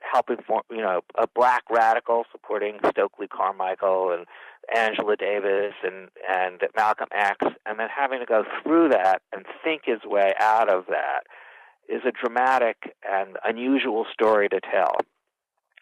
[0.01, 4.27] helping form, you know, a black radical supporting Stokely Carmichael and
[4.75, 9.83] Angela Davis and and Malcolm X, and then having to go through that and think
[9.85, 11.25] his way out of that
[11.89, 14.95] is a dramatic and unusual story to tell.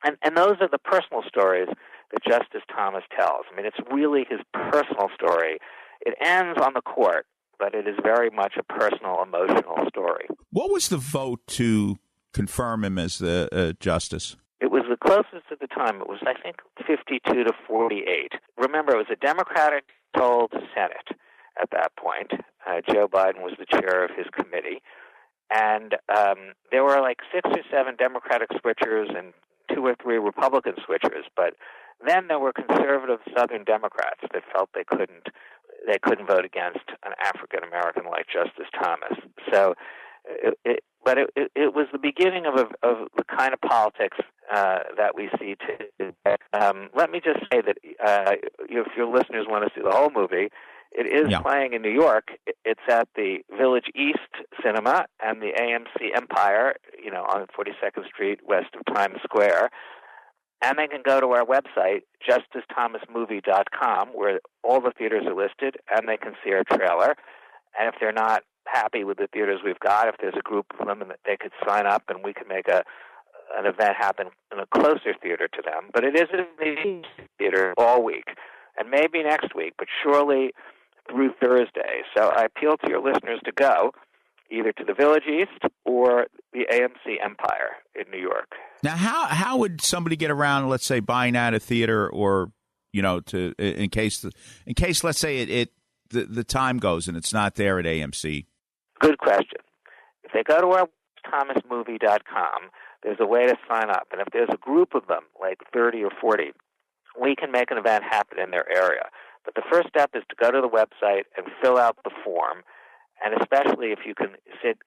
[0.04, 1.68] And and those are the personal stories
[2.12, 3.44] that Justice Thomas tells.
[3.52, 5.58] I mean, it's really his personal story.
[6.00, 7.26] It ends on the court,
[7.58, 10.28] but it is very much a personal, emotional story.
[10.50, 11.98] What was the vote to
[12.38, 14.36] confirm him as the uh, justice?
[14.60, 16.00] It was the closest at the time.
[16.00, 18.32] It was, I think, 52 to 48.
[18.56, 21.18] Remember, it was a Democratic controlled Senate
[21.60, 22.30] at that point.
[22.66, 24.80] Uh, Joe Biden was the chair of his committee.
[25.50, 29.32] And um, there were like six or seven Democratic switchers and
[29.74, 31.26] two or three Republican switchers.
[31.34, 31.54] But
[32.06, 35.26] then there were conservative Southern Democrats that felt they couldn't
[35.86, 39.16] they couldn't vote against an African American like Justice Thomas.
[39.50, 39.74] So,
[40.28, 43.60] it, it, but it, it, it was the beginning of a, of the kind of
[43.60, 44.18] politics
[44.52, 45.56] uh, that we see
[45.98, 46.36] today.
[46.52, 48.32] Um, let me just say that uh,
[48.68, 50.48] if your listeners want to see the whole movie,
[50.92, 51.40] it is Yeah.
[51.40, 52.28] playing in New York.
[52.64, 54.18] It's at the Village East
[54.64, 59.70] Cinema and the AMC Empire, you know, on 42nd Street west of Times Square.
[60.62, 66.08] And they can go to our website, justicethomasmovie.com, where all the theaters are listed, and
[66.08, 67.14] they can see our trailer.
[67.78, 70.86] And if they're not happy with the theaters we've got, if there's a group of
[70.86, 72.82] them, that they could sign up, and we could make a
[73.56, 75.88] an event happen in a closer theater to them.
[75.92, 77.02] But it is in the
[77.38, 78.26] theater all week,
[78.78, 80.52] and maybe next week, but surely
[81.10, 82.02] through Thursday.
[82.16, 83.92] So I appeal to your listeners to go
[84.50, 88.52] either to the Village East or the AMC Empire in New York.
[88.82, 92.52] Now, how how would somebody get around, let's say, buying out a theater, or
[92.92, 94.24] you know, to in case
[94.66, 95.72] in case, let's say it, it
[96.10, 98.46] the the time goes and it's not there at AMC.
[99.00, 99.60] Good question.
[100.24, 100.88] If they go to our
[101.26, 102.70] thomasmovie.com,
[103.02, 104.08] there's a way to sign up.
[104.12, 106.52] And if there's a group of them, like 30 or 40,
[107.20, 109.08] we can make an event happen in their area.
[109.44, 112.58] But the first step is to go to the website and fill out the form.
[113.24, 114.78] And especially if you can sit,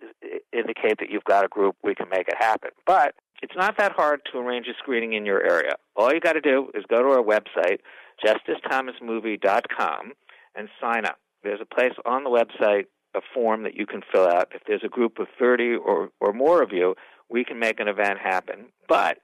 [0.54, 2.72] indicate that you've got a group, we can make it happen.
[2.86, 5.74] But it's not that hard to arrange a screening in your area.
[5.96, 7.80] All you got to do is go to our website,
[8.24, 10.14] justicethomasmovie.com,
[10.56, 11.18] and sign up.
[11.44, 14.50] There's a place on the website, a form that you can fill out.
[14.54, 16.96] If there's a group of 30 or, or more of you,
[17.30, 18.68] we can make an event happen.
[18.88, 19.18] But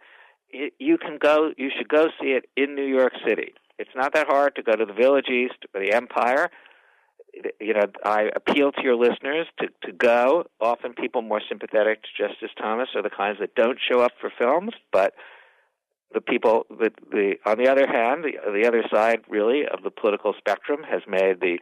[0.52, 3.54] you can go, you should go see it in New York City.
[3.78, 6.50] It's not that hard to go to the Village East or the Empire.
[7.60, 10.46] You know, I appeal to your listeners to, to go.
[10.60, 14.32] Often people more sympathetic to Justice Thomas are the kinds that don't show up for
[14.40, 15.14] films, but
[16.14, 19.92] the people the, the on the other hand the, the other side really of the
[19.92, 21.60] political spectrum has made the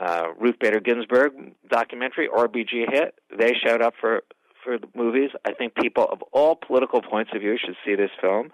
[0.00, 1.32] uh, Ruth Bader Ginsburg
[1.68, 3.14] documentary RBG hit.
[3.36, 4.22] They showed up for
[4.64, 5.30] for the movies.
[5.44, 8.50] I think people of all political points of view should see this film.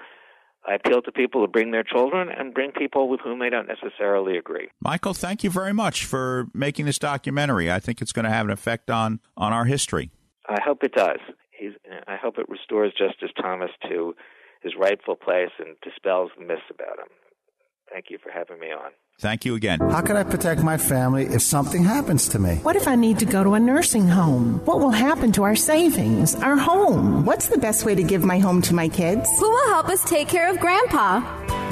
[0.66, 3.68] I appeal to people to bring their children and bring people with whom they don't
[3.68, 4.68] necessarily agree.
[4.80, 7.70] Michael, thank you very much for making this documentary.
[7.70, 10.10] I think it's going to have an effect on on our history.
[10.48, 11.18] I hope it does.
[11.50, 11.72] He's,
[12.06, 14.14] I hope it restores Justice Thomas to
[14.62, 17.08] his rightful place and dispels the myths about him.
[17.90, 18.90] Thank you for having me on.
[19.20, 19.80] Thank you again.
[19.80, 22.56] How can I protect my family if something happens to me?
[22.56, 24.60] What if I need to go to a nursing home?
[24.64, 27.24] What will happen to our savings, our home?
[27.24, 29.28] What's the best way to give my home to my kids?
[29.40, 31.20] Who will help us take care of Grandpa?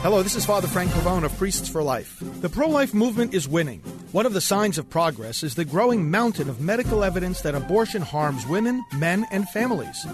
[0.00, 2.18] Hello, this is Father Frank Pavone of Priests for Life.
[2.40, 3.80] The pro life movement is winning.
[4.12, 8.00] One of the signs of progress is the growing mountain of medical evidence that abortion
[8.00, 10.06] harms women, men, and families.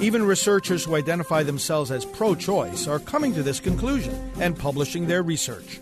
[0.00, 5.08] Even researchers who identify themselves as pro choice are coming to this conclusion and publishing
[5.08, 5.80] their research.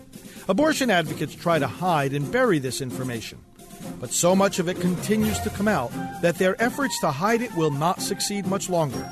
[0.49, 3.37] Abortion advocates try to hide and bury this information.
[3.99, 5.91] But so much of it continues to come out
[6.23, 9.07] that their efforts to hide it will not succeed much longer.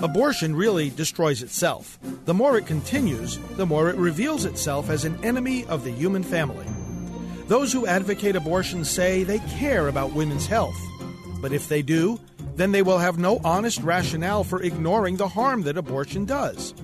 [0.00, 1.98] Abortion really destroys itself.
[2.24, 6.22] The more it continues, the more it reveals itself as an enemy of the human
[6.22, 6.66] family.
[7.48, 10.78] Those who advocate abortion say they care about women's health.
[11.40, 12.20] But if they do,
[12.54, 16.74] then they will have no honest rationale for ignoring the harm that abortion does.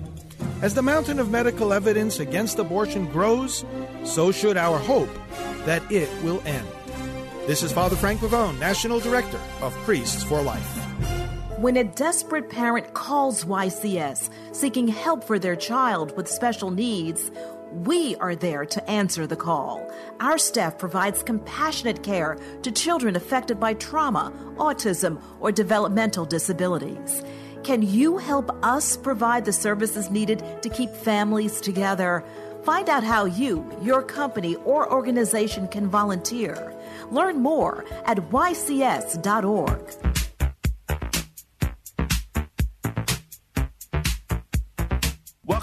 [0.61, 3.63] As the mountain of medical evidence against abortion grows,
[4.03, 5.13] so should our hope
[5.65, 6.67] that it will end.
[7.47, 10.84] This is Father Frank Pavone, National Director of Priests for Life.
[11.65, 17.31] When a desperate parent calls YCS seeking help for their child with special needs,
[17.71, 19.91] we are there to answer the call.
[20.19, 27.23] Our staff provides compassionate care to children affected by trauma, autism, or developmental disabilities.
[27.63, 32.23] Can you help us provide the services needed to keep families together?
[32.61, 36.75] Find out how you, your company, or organization can volunteer.
[37.09, 40.14] Learn more at ycs.org.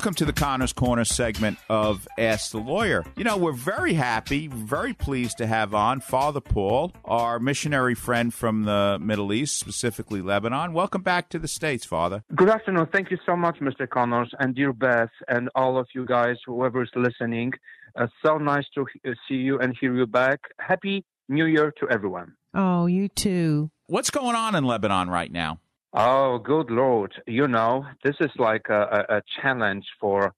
[0.03, 3.05] Welcome to the Connors Corner segment of Ask the Lawyer.
[3.17, 8.35] You know, we're very happy, very pleased to have on Father Paul, our missionary friend
[8.35, 10.73] from the Middle East, specifically Lebanon.
[10.73, 12.25] Welcome back to the States, Father.
[12.35, 12.89] Good afternoon.
[12.93, 13.89] Thank you so much, Mr.
[13.89, 17.53] Connors, and dear Beth, and all of you guys, whoever is listening.
[17.95, 20.41] Uh, so nice to uh, see you and hear you back.
[20.59, 22.33] Happy New Year to everyone.
[22.55, 23.71] Oh, you too.
[23.87, 25.61] What's going on in Lebanon right now?
[25.95, 27.13] Oh, good Lord!
[27.27, 30.33] You know, this is like a, a, challenge for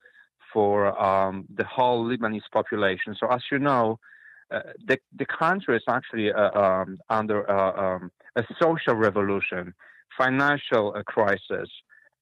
[0.53, 3.15] for um, the whole Lebanese population.
[3.19, 4.01] So, as you know,
[4.51, 9.75] uh, the the country is actually uh, um, under uh, um, a social revolution,
[10.19, 11.71] financial uh, crisis.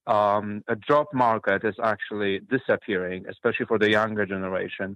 [0.06, 4.94] Um, a job market is actually disappearing, especially for the younger generation.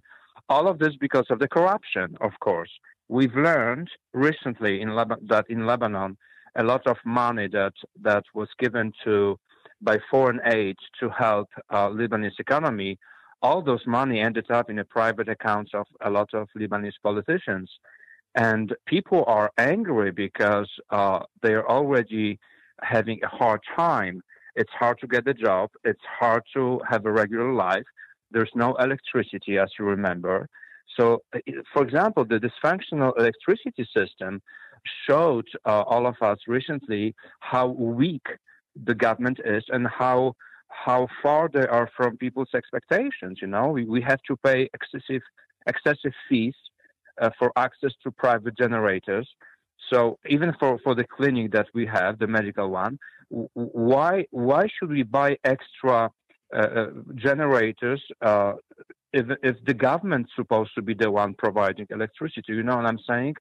[0.50, 2.70] All of this because of the corruption, of course.
[3.08, 6.18] We've learned recently in Leb- that in Lebanon
[6.56, 9.38] a lot of money that that was given to
[9.82, 12.98] by foreign aid to help uh, Lebanese economy,
[13.42, 17.70] all those money ended up in the private accounts of a lot of Lebanese politicians,
[18.34, 22.38] and people are angry because uh, they are already
[22.82, 24.22] having a hard time.
[24.54, 25.70] It's hard to get a job.
[25.84, 27.84] It's hard to have a regular life.
[28.30, 30.48] There's no electricity, as you remember.
[30.98, 31.40] So, uh,
[31.72, 34.40] for example, the dysfunctional electricity system
[35.08, 38.26] showed uh, all of us recently how weak
[38.84, 40.34] the government is and how
[40.68, 43.38] how far they are from people's expectations.
[43.40, 45.22] You know, we, we have to pay excessive
[45.66, 46.54] excessive fees
[47.20, 49.28] uh, for access to private generators.
[49.90, 54.90] So even for, for the clinic that we have, the medical one, why why should
[54.90, 56.10] we buy extra
[56.54, 58.52] uh, uh, generators uh,
[59.18, 62.50] if if the government's supposed to be the one providing electricity?
[62.58, 63.34] You know what I'm saying?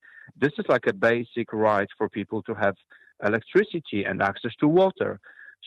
[0.43, 2.75] This is like a basic right for people to have
[3.29, 5.11] electricity and access to water.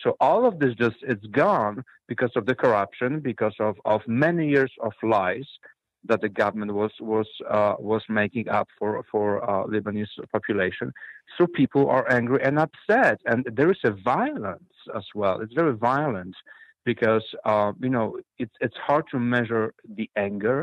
[0.03, 1.77] So all of this just it's gone
[2.13, 5.49] because of the corruption, because of, of many years of lies
[6.05, 10.93] that the government was was uh, was making up for for uh, Lebanese population.
[11.37, 15.41] So people are angry and upset, and there is a violence as well.
[15.43, 16.37] It's very violent
[16.93, 18.07] because uh, you know
[18.43, 19.64] it's it's hard to measure
[19.99, 20.59] the anger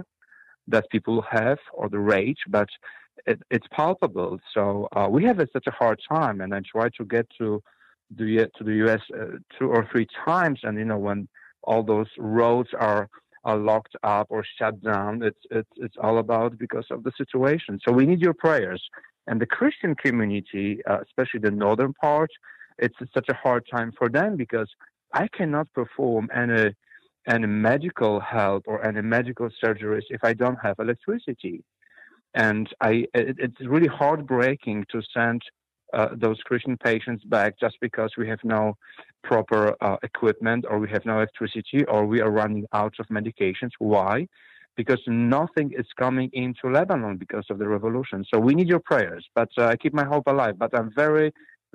[0.73, 2.69] that people have or the rage, but
[3.31, 4.39] it, it's palpable.
[4.55, 7.61] So uh, we have such a hard time, and I try to get to
[8.19, 9.03] the to the U.S.
[9.13, 11.19] Uh, two or three times, and you know when
[11.69, 13.03] all those roads are
[13.49, 17.73] are locked up or shut down, it's it's it's all about because of the situation.
[17.85, 18.81] So we need your prayers,
[19.27, 22.31] and the Christian community, uh, especially the northern part,
[22.85, 24.69] it's such a hard time for them because
[25.15, 26.75] I cannot perform any
[27.27, 31.63] any medical help or any medical surgeries if I don't have electricity.
[32.35, 35.41] And I, it, it's really heartbreaking to send
[35.93, 38.75] uh, those Christian patients back just because we have no
[39.23, 43.71] proper uh, equipment or we have no electricity or we are running out of medications.
[43.79, 44.27] Why?
[44.75, 48.25] Because nothing is coming into Lebanon because of the revolution.
[48.31, 49.25] So we need your prayers.
[49.33, 50.59] But uh, I keep my hope alive.
[50.59, 51.33] But I'm very,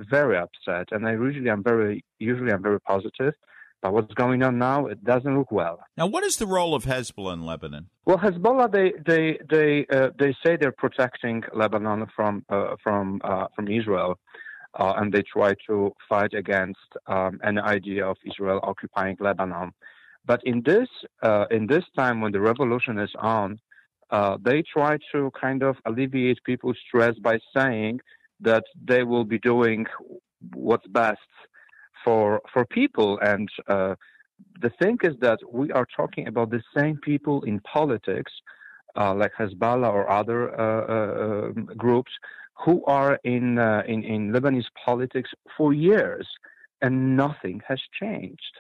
[0.09, 3.35] very upset, and I usually I'm very usually I'm very positive.
[3.83, 5.81] But what's going on now, it doesn't look well.
[5.97, 7.89] Now, what is the role of Hezbollah in Lebanon?
[8.05, 13.47] Well, Hezbollah they they they uh, they say they're protecting Lebanon from uh, from uh,
[13.57, 14.19] from Israel,
[14.79, 19.73] uh, and they try to fight against um, an idea of Israel occupying Lebanon.
[20.27, 20.89] But in this
[21.23, 23.59] uh, in this time when the revolution is on,
[24.11, 28.01] uh, they try to kind of alleviate people's stress by saying
[28.41, 29.87] that they will be doing
[30.55, 31.19] what's best
[32.05, 33.19] for for people.
[33.21, 33.95] And uh,
[34.61, 38.33] the thing is that we are talking about the same people in politics,
[38.97, 42.13] uh, like Hezbollah or other uh, uh groups,
[42.65, 46.27] who are in, uh, in in Lebanese politics for years,
[46.83, 48.55] and nothing has changed.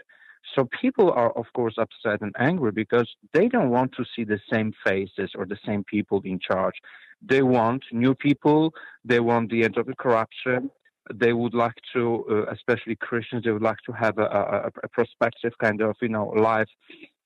[0.54, 4.40] So people are, of course, upset and angry because they don't want to see the
[4.52, 6.74] same faces or the same people in charge.
[7.22, 8.72] They want new people.
[9.04, 10.70] They want the end of the corruption
[11.14, 14.88] they would like to, uh, especially Christians, they would like to have a, a, a
[14.88, 16.68] prospective kind of, you know, life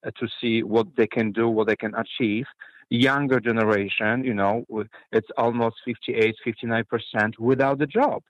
[0.07, 2.47] uh, to see what they can do, what they can achieve.
[2.91, 4.65] Younger generation, you know,
[5.13, 8.23] it's almost 58, 59% without a job.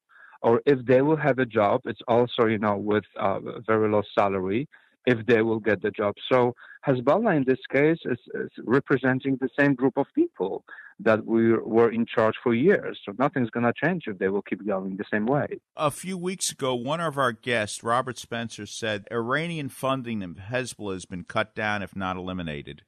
[0.42, 4.02] Or if they will have a job, it's also, you know, with uh, very low
[4.16, 4.68] salary
[5.06, 6.14] if they will get the job.
[6.30, 6.54] So
[6.86, 10.64] Hezbollah in this case is, is, representing the same group of people
[11.00, 13.00] that we were in charge for years.
[13.04, 15.60] So nothing's going to change if they will keep going the same way.
[15.76, 20.94] A few weeks ago, one of our guests, Robert Spencer, said Iranian funding of Hezbollah
[20.94, 22.82] has been cut down, if not eliminated.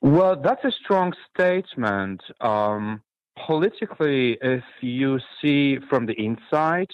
[0.00, 2.22] Well, that's a strong statement.
[2.40, 3.02] Um,
[3.46, 6.90] politically, if you see from the inside,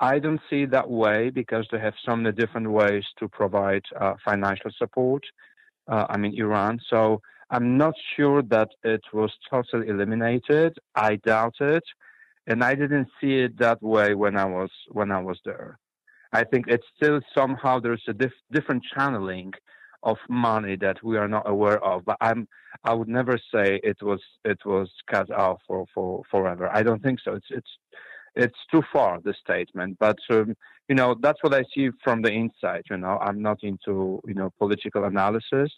[0.00, 3.84] I don't see it that way because they have so many different ways to provide
[4.00, 5.24] uh, financial support.
[5.88, 6.80] uh, I mean Iran.
[6.90, 7.20] So
[7.50, 10.72] I'm not sure that it was totally eliminated.
[10.96, 11.84] I doubt it,
[12.46, 15.78] and I didn't see it that way when I was when I was there.
[16.32, 19.52] I think it's still somehow there's a diff- different channeling
[20.02, 22.04] of money that we are not aware of.
[22.04, 22.48] But I'm
[22.84, 26.68] I would never say it was it was cut off for, for forever.
[26.72, 27.34] I don't think so.
[27.34, 27.72] It's it's
[28.34, 30.54] it's too far the statement, but um,
[30.88, 32.82] you know that's what I see from the inside.
[32.90, 35.70] You know, I'm not into you know political analysis,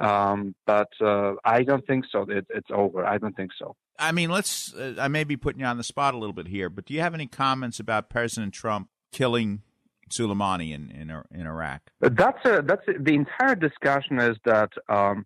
[0.00, 2.22] um, but uh, I don't think so.
[2.22, 3.04] It, it's over.
[3.04, 3.76] I don't think so.
[3.98, 4.74] I mean, let's.
[4.74, 6.94] Uh, I may be putting you on the spot a little bit here, but do
[6.94, 9.62] you have any comments about President Trump killing
[10.10, 11.82] Soleimani in in, in Iraq?
[12.00, 15.24] That's a, that's a, the entire discussion is that um,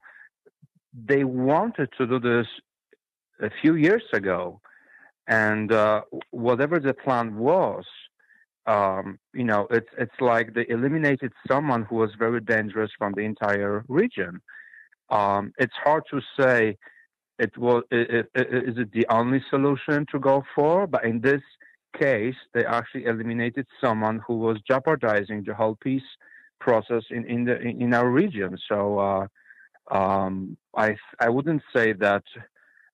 [0.92, 2.46] they wanted to do this
[3.40, 4.60] a few years ago,
[5.28, 7.84] and uh, whatever the plan was,
[8.66, 13.22] um, you know, it's it's like they eliminated someone who was very dangerous from the
[13.22, 14.40] entire region.
[15.10, 16.76] Um, it's hard to say
[17.38, 21.42] it was is it the only solution to go for, but in this
[21.98, 26.10] case, they actually eliminated someone who was jeopardizing the whole peace
[26.60, 28.58] process in in the in our region.
[28.68, 29.26] So uh,
[29.94, 32.24] um, I I wouldn't say that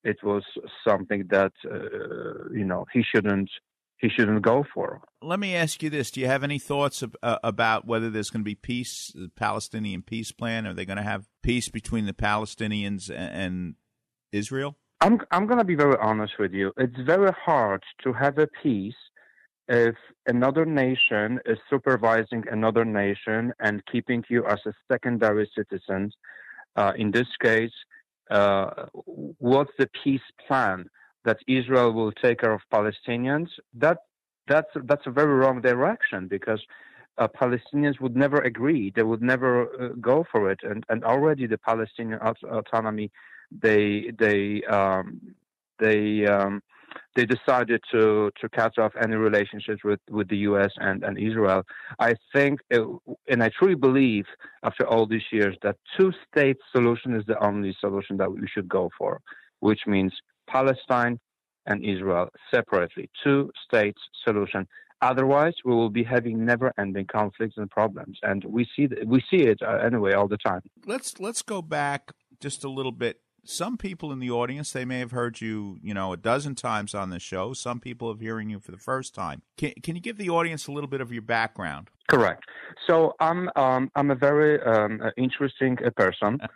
[0.04, 0.44] it was
[0.86, 3.50] something that uh, you know he shouldn't
[3.98, 5.00] he shouldn't go for.
[5.22, 8.30] Let me ask you this: Do you have any thoughts of, uh, about whether there's
[8.30, 10.66] going to be peace, the Palestinian peace plan?
[10.66, 13.74] Are they going to have peace between the Palestinians and, and
[14.32, 14.76] Israel?
[15.00, 16.72] I'm I'm going to be very honest with you.
[16.76, 18.94] It's very hard to have a peace
[19.68, 19.94] if
[20.26, 26.10] another nation is supervising another nation and keeping you as a secondary citizen.
[26.76, 27.72] Uh, in this case,
[28.30, 28.86] uh,
[29.38, 30.88] what's the peace plan
[31.24, 33.48] that Israel will take care of Palestinians?
[33.74, 33.98] That
[34.46, 36.60] that's that's a very wrong direction because
[37.18, 38.92] uh, Palestinians would never agree.
[38.94, 43.10] They would never uh, go for it, and and already the Palestinian aut- autonomy
[43.50, 45.20] they they um,
[45.78, 46.62] they um,
[47.16, 50.70] they decided to to cut off any relationships with, with the U.S.
[50.76, 51.62] and, and Israel.
[51.98, 52.82] I think, it,
[53.28, 54.26] and I truly believe,
[54.62, 58.90] after all these years, that two-state solution is the only solution that we should go
[58.98, 59.20] for,
[59.60, 60.12] which means
[60.48, 61.18] Palestine
[61.66, 64.66] and Israel separately, two-state solution.
[65.00, 69.58] Otherwise, we will be having never-ending conflicts and problems, and we see we see it
[69.62, 70.62] uh, anyway all the time.
[70.86, 74.98] Let's let's go back just a little bit some people in the audience they may
[74.98, 77.52] have heard you you know a dozen times on the show.
[77.52, 79.42] Some people are hearing you for the first time.
[79.56, 81.90] Can, can you give the audience a little bit of your background?
[82.08, 82.44] Correct.
[82.86, 86.40] So i'm um, i'm a very um, interesting uh, person.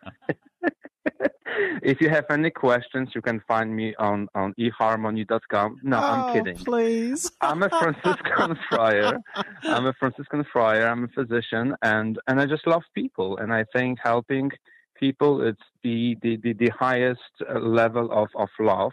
[1.83, 6.33] If you have any questions you can find me on on eharmony.com no oh, i'm
[6.33, 6.57] kidding.
[6.65, 7.31] please.
[7.41, 9.19] I'm a franciscan friar.
[9.65, 10.87] I'm a franciscan friar.
[10.87, 14.51] I'm a physician and and i just love people and i think helping
[14.99, 15.43] people.
[15.43, 18.93] It's the, the, the, the highest uh, level of, of love.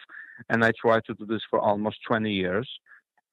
[0.49, 2.69] And I try to do this for almost 20 years.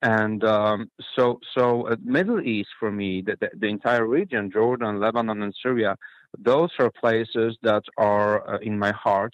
[0.01, 4.99] And um, so, so uh, Middle East for me, the, the, the, entire region, Jordan,
[4.99, 5.95] Lebanon, and Syria,
[6.37, 9.33] those are places that are uh, in my heart.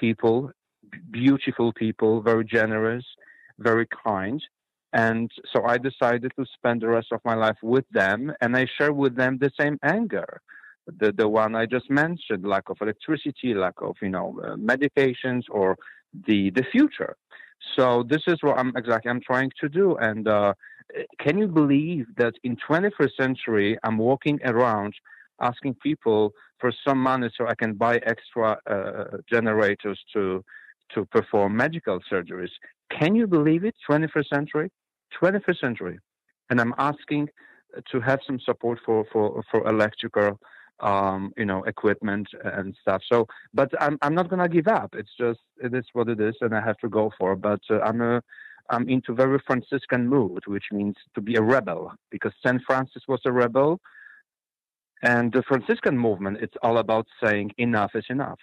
[0.00, 0.50] People,
[1.10, 3.04] beautiful people, very generous,
[3.58, 4.42] very kind.
[4.94, 8.66] And so I decided to spend the rest of my life with them, and I
[8.78, 10.40] share with them the same anger
[11.00, 15.42] the the one I just mentioned, lack of electricity, lack of you know uh, medications,
[15.50, 15.76] or
[16.26, 17.16] the the future.
[17.76, 19.96] So this is what I'm exactly I'm trying to do.
[19.96, 20.54] And uh,
[21.20, 24.94] can you believe that in 21st century I'm walking around
[25.40, 30.44] asking people for some money so I can buy extra uh, generators to
[30.94, 32.50] to perform medical surgeries?
[32.90, 33.74] Can you believe it?
[33.88, 34.70] 21st century,
[35.20, 35.98] 21st century,
[36.48, 37.28] and I'm asking
[37.90, 40.38] to have some support for for for electrical
[40.80, 43.02] um, you know, equipment and stuff.
[43.10, 44.94] So, but I'm I'm not gonna give up.
[44.94, 47.36] It's just it is what it is, and I have to go for.
[47.36, 48.22] But uh, I'm a
[48.70, 53.20] I'm into very Franciscan mood, which means to be a rebel, because Saint Francis was
[53.24, 53.80] a rebel,
[55.02, 58.38] and the Franciscan movement it's all about saying enough is enough.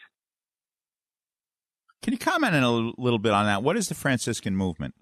[2.02, 3.64] Can you comment a little bit on that?
[3.64, 4.94] What is the Franciscan movement?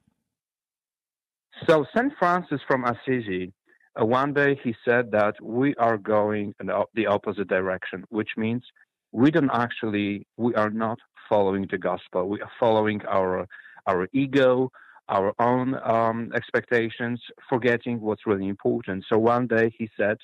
[1.67, 3.53] So Saint Francis from Assisi
[3.99, 8.63] uh, one day he said that we are going in the opposite direction, which means
[9.11, 10.97] we don't actually, we are not
[11.29, 12.27] following the gospel.
[12.27, 13.47] We are following our
[13.85, 14.71] our ego,
[15.09, 19.03] our own um, expectations, forgetting what's really important.
[19.11, 20.17] So one day he said,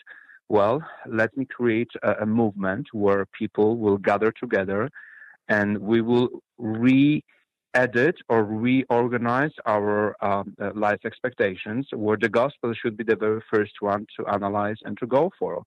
[0.47, 4.89] "Well, let me create a, a movement where people will gather together,
[5.47, 7.23] and we will re."
[7.73, 13.41] Edit or reorganize our um, uh, life expectations, where the gospel should be the very
[13.51, 15.63] first one to analyze and to go for.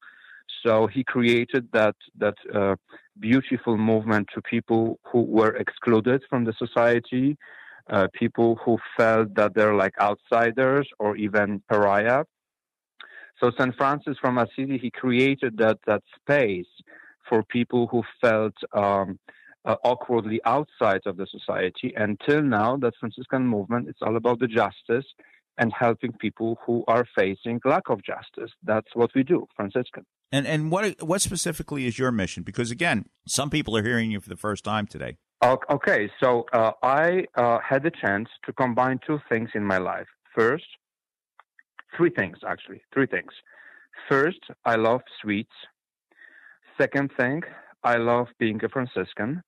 [0.64, 2.76] So he created that that uh,
[3.18, 7.36] beautiful movement to people who were excluded from the society,
[7.90, 12.24] uh, people who felt that they're like outsiders or even pariah.
[13.40, 16.72] So Saint Francis from Assisi, he created that that space
[17.28, 19.18] for people who felt um,
[19.65, 21.93] uh, awkwardly outside of the society.
[21.97, 25.07] Until now, that Franciscan movement it's all about the justice
[25.59, 28.51] and helping people who are facing lack of justice.
[28.63, 30.05] That's what we do, Franciscan.
[30.31, 32.43] And and what what specifically is your mission?
[32.43, 35.17] Because again, some people are hearing you for the first time today.
[35.45, 40.07] Okay, so uh, I uh, had the chance to combine two things in my life.
[40.37, 40.67] First,
[41.97, 43.33] three things actually, three things.
[44.09, 45.53] First, I love sweets.
[46.81, 47.43] Second thing,
[47.83, 49.43] I love being a Franciscan.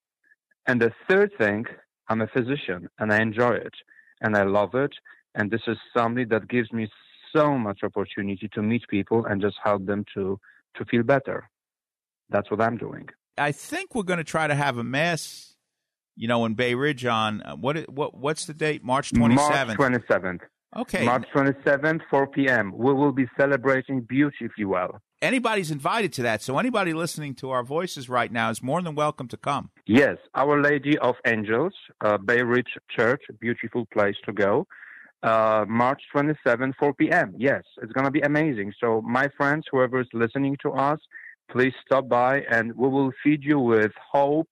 [0.67, 1.65] And the third thing,
[2.09, 3.73] I'm a physician and I enjoy it
[4.21, 4.91] and I love it.
[5.35, 6.89] And this is something that gives me
[7.35, 10.39] so much opportunity to meet people and just help them to,
[10.77, 11.49] to feel better.
[12.29, 13.09] That's what I'm doing.
[13.37, 15.55] I think we're going to try to have a mass,
[16.15, 18.83] you know, in Bay Ridge on uh, what what what's the date?
[18.83, 19.77] March 27th.
[19.77, 20.39] March 27th.
[20.75, 21.05] Okay.
[21.05, 22.73] March 27th, 4 p.m.
[22.75, 25.01] We will be celebrating beautifully well.
[25.21, 26.41] Anybody's invited to that.
[26.41, 29.71] So anybody listening to our voices right now is more than welcome to come.
[29.87, 34.67] Yes, Our Lady of Angels, uh, Bay Ridge Church, beautiful place to go.
[35.23, 37.33] Uh, March 27th, 4 p.m.
[37.37, 38.73] Yes, it's going to be amazing.
[38.79, 40.99] So, my friends, whoever is listening to us,
[41.49, 44.49] please stop by and we will feed you with hope,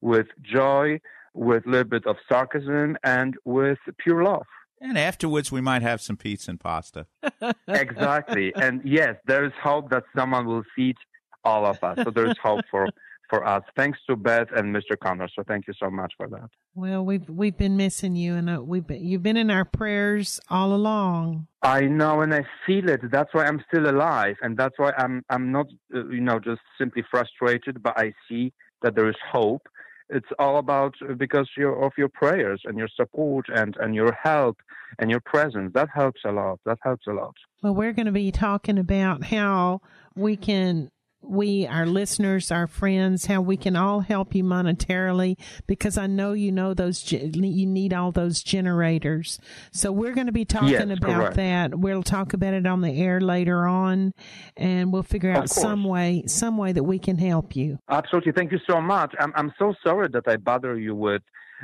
[0.00, 1.00] with joy,
[1.34, 4.46] with a little bit of sarcasm, and with pure love.
[4.84, 7.06] And afterwards, we might have some pizza and pasta.
[7.68, 8.52] exactly.
[8.54, 10.96] And yes, there is hope that someone will feed
[11.42, 11.98] all of us.
[12.04, 12.88] So there's hope for
[13.30, 13.62] for us.
[13.74, 14.98] Thanks to Beth and Mr.
[15.02, 15.28] Connor.
[15.34, 16.50] So thank you so much for that.
[16.74, 20.38] Well, we've we've been missing you, and uh, we've been, you've been in our prayers
[20.50, 21.46] all along.
[21.62, 23.10] I know, and I feel it.
[23.10, 26.60] That's why I'm still alive, and that's why I'm I'm not uh, you know just
[26.76, 29.66] simply frustrated, but I see that there is hope.
[30.10, 34.58] It's all about uh, because of your prayers and your support and and your help
[34.98, 35.72] and your presence.
[35.74, 36.60] That helps a lot.
[36.66, 37.34] That helps a lot.
[37.62, 39.80] Well, we're going to be talking about how
[40.14, 40.90] we can
[41.26, 46.32] we, our listeners, our friends, how we can all help you monetarily because I know
[46.32, 49.38] you know those, you need all those generators.
[49.72, 51.36] So we're going to be talking yes, about correct.
[51.36, 51.74] that.
[51.78, 54.14] We'll talk about it on the air later on
[54.56, 57.78] and we'll figure out some way, some way that we can help you.
[57.88, 58.32] Absolutely.
[58.32, 59.14] Thank you so much.
[59.18, 61.22] I'm I'm so sorry that I bother you with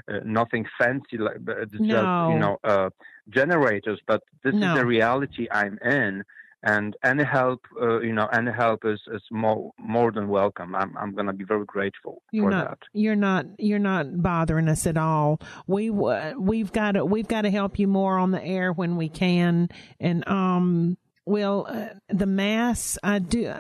[0.08, 2.30] uh, nothing fancy like but just No.
[2.32, 2.90] you know uh,
[3.28, 4.72] generators, but this No.
[4.74, 6.24] is the reality I'm in.
[6.62, 10.74] And any help, uh, you know, any help is, is more more than welcome.
[10.74, 12.68] I'm I'm gonna be very grateful You're for not.
[12.68, 12.78] that.
[12.92, 13.46] You're not.
[13.58, 15.40] You're not bothering us at all.
[15.66, 17.04] we we've got to.
[17.04, 19.70] We've got to help you more on the air when we can.
[19.98, 22.98] And um, well, uh, the mass.
[23.02, 23.54] I do.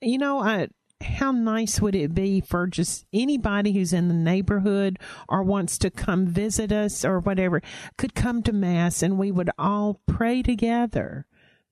[0.00, 0.68] You know, I.
[1.02, 4.98] How nice would it be for just anybody who's in the neighborhood
[5.28, 7.60] or wants to come visit us or whatever
[7.98, 11.26] could come to mass and we would all pray together.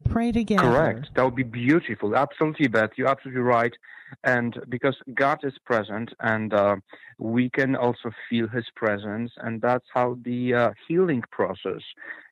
[0.09, 0.63] Pray together.
[0.63, 1.09] Correct.
[1.15, 2.17] That would be beautiful.
[2.17, 2.91] Absolutely, Beth.
[2.97, 3.73] You're absolutely right.
[4.23, 6.77] And because God is present, and uh,
[7.19, 11.83] we can also feel His presence, and that's how the uh, healing process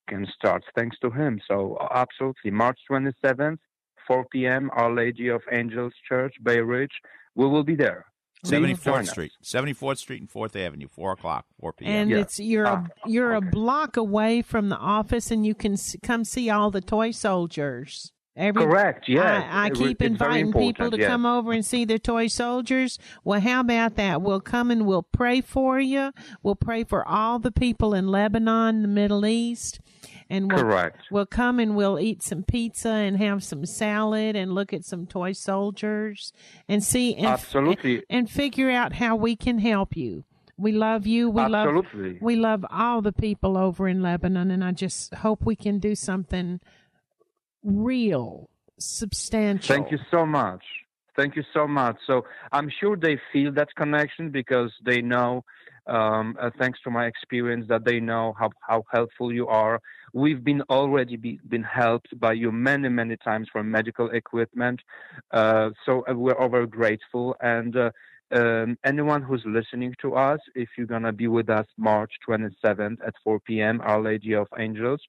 [0.08, 1.40] can start, thanks to Him.
[1.48, 3.58] So, absolutely, March 27th,
[4.06, 6.92] 4 p.m., Our Lady of Angels Church, Bay Ridge.
[7.34, 8.04] We will be there.
[8.44, 9.08] Please join 74th.
[9.08, 11.90] Street, 74th Street and 4th Avenue, 4 o'clock, 4 p.m.
[11.90, 15.74] and it's you're a, oh, you're a block away from the office, and you can
[15.74, 18.12] s- come see all the toy soldiers.
[18.34, 19.44] Every, Correct, yes.
[19.50, 21.06] I, I keep it's inviting people to yes.
[21.06, 22.98] come over and see the toy soldiers.
[23.24, 24.22] Well, how about that?
[24.22, 26.12] We'll come and we'll pray for you.
[26.42, 29.80] We'll pray for all the people in Lebanon, the Middle East,
[30.32, 30.98] and we'll, Correct.
[31.10, 35.06] We'll come and we'll eat some pizza and have some salad and look at some
[35.06, 36.32] toy soldiers
[36.66, 38.02] and see and, Absolutely.
[38.08, 40.24] and figure out how we can help you.
[40.56, 41.28] We love you.
[41.28, 42.12] We Absolutely.
[42.14, 45.78] love we love all the people over in Lebanon, and I just hope we can
[45.78, 46.60] do something
[47.62, 49.74] real, substantial.
[49.74, 50.62] Thank you so much.
[51.14, 51.96] Thank you so much.
[52.06, 55.44] So I'm sure they feel that connection because they know,
[55.86, 59.80] um, uh, thanks to my experience, that they know how, how helpful you are.
[60.12, 64.80] We've been already be, been helped by you many, many times for medical equipment.
[65.30, 67.34] Uh, so uh, we're over grateful.
[67.40, 67.90] And uh,
[68.30, 72.98] um, anyone who's listening to us, if you're going to be with us March 27th
[73.06, 75.00] at 4 p.m., Our Lady of Angels,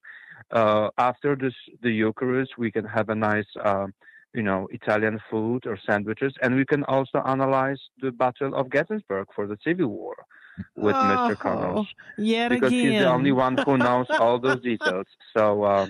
[0.50, 3.86] uh, after this, the Eucharist, we can have a nice, uh,
[4.34, 9.28] you know, Italian food or sandwiches, and we can also analyze the Battle of Gettysburg
[9.34, 10.16] for the Civil War
[10.76, 11.30] with Mr.
[11.30, 11.94] Oh, Connors.
[12.16, 15.06] yet because he's the only one who knows all those details.
[15.36, 15.86] So uh,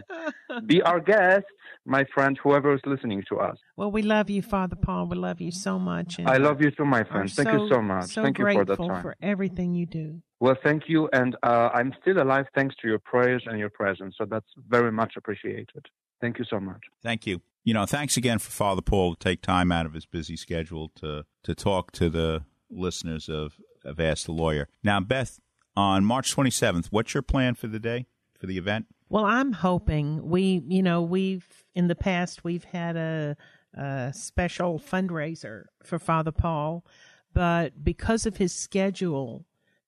[0.67, 1.45] be our guest.
[1.85, 3.59] my friend, whoever is listening to us.
[3.77, 5.07] Well, we love you, Father Paul.
[5.07, 6.19] We love you so much.
[6.25, 7.31] I love you too, my friend.
[7.31, 8.11] Thank so, you so much.
[8.15, 9.03] So thank you for the time.
[9.03, 10.23] for everything you do.
[10.41, 14.15] Well, thank you, and uh, I'm still alive thanks to your prayers and your presence.
[14.19, 15.87] So that's very much appreciated.
[16.21, 16.81] Thank you so much.
[17.03, 17.41] Thank you.
[17.65, 20.91] You know, thanks again for Father Paul to take time out of his busy schedule
[20.97, 24.68] to to talk to the listeners of, of Ask the Lawyer.
[24.82, 25.41] Now, Beth,
[25.76, 28.07] on March 27th, what's your plan for the day,
[28.39, 28.87] for the event?
[29.09, 33.37] Well, I'm hoping we, you know, we've in the past we've had a,
[33.74, 36.85] a special fundraiser for Father Paul,
[37.32, 39.45] but because of his schedule,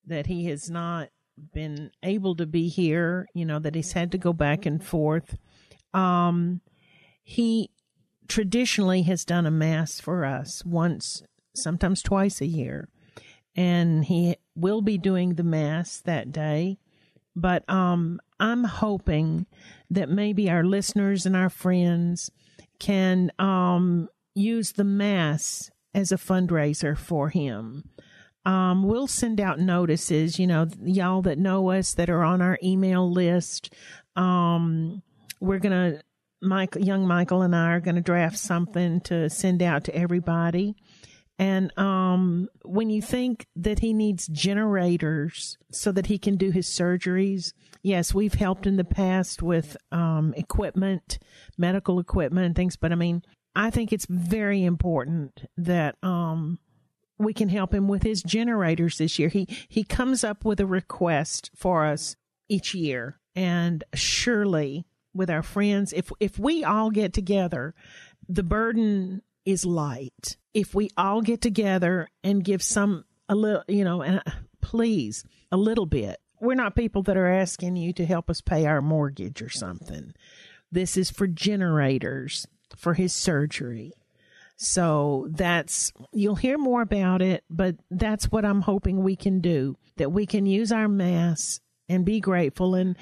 [0.06, 1.08] that he has not
[1.52, 5.36] been able to be here, you know, that he's had to go back and forth.
[5.92, 6.60] Um,
[7.22, 7.70] he
[8.28, 11.22] traditionally has done a mass for us once,
[11.54, 12.88] sometimes twice a year,
[13.56, 16.78] and he will be doing the mass that day.
[17.34, 19.46] But um, I'm hoping
[19.90, 22.30] that maybe our listeners and our friends
[22.78, 27.88] can um, use the mass as a fundraiser for him.
[28.44, 32.58] Um, we'll send out notices, you know, y'all that know us that are on our
[32.62, 33.72] email list.
[34.14, 35.02] Um,
[35.40, 36.02] we're going to
[36.40, 40.76] Mike, young Michael and I are going to draft something to send out to everybody.
[41.38, 46.66] And um, when you think that he needs generators so that he can do his
[46.66, 51.18] surgeries, yes, we've helped in the past with um, equipment,
[51.58, 52.76] medical equipment, and things.
[52.76, 53.22] But I mean,
[53.54, 56.58] I think it's very important that um,
[57.18, 59.28] we can help him with his generators this year.
[59.28, 62.16] He he comes up with a request for us
[62.48, 67.74] each year, and surely with our friends, if if we all get together,
[68.28, 70.36] the burden is light.
[70.52, 74.30] If we all get together and give some a little, you know, and uh,
[74.60, 76.18] please a little bit.
[76.40, 80.12] We're not people that are asking you to help us pay our mortgage or something.
[80.70, 83.92] This is for generators for his surgery.
[84.56, 89.76] So that's, you'll hear more about it, but that's what I'm hoping we can do
[89.96, 92.74] that we can use our mass and be grateful.
[92.74, 92.96] And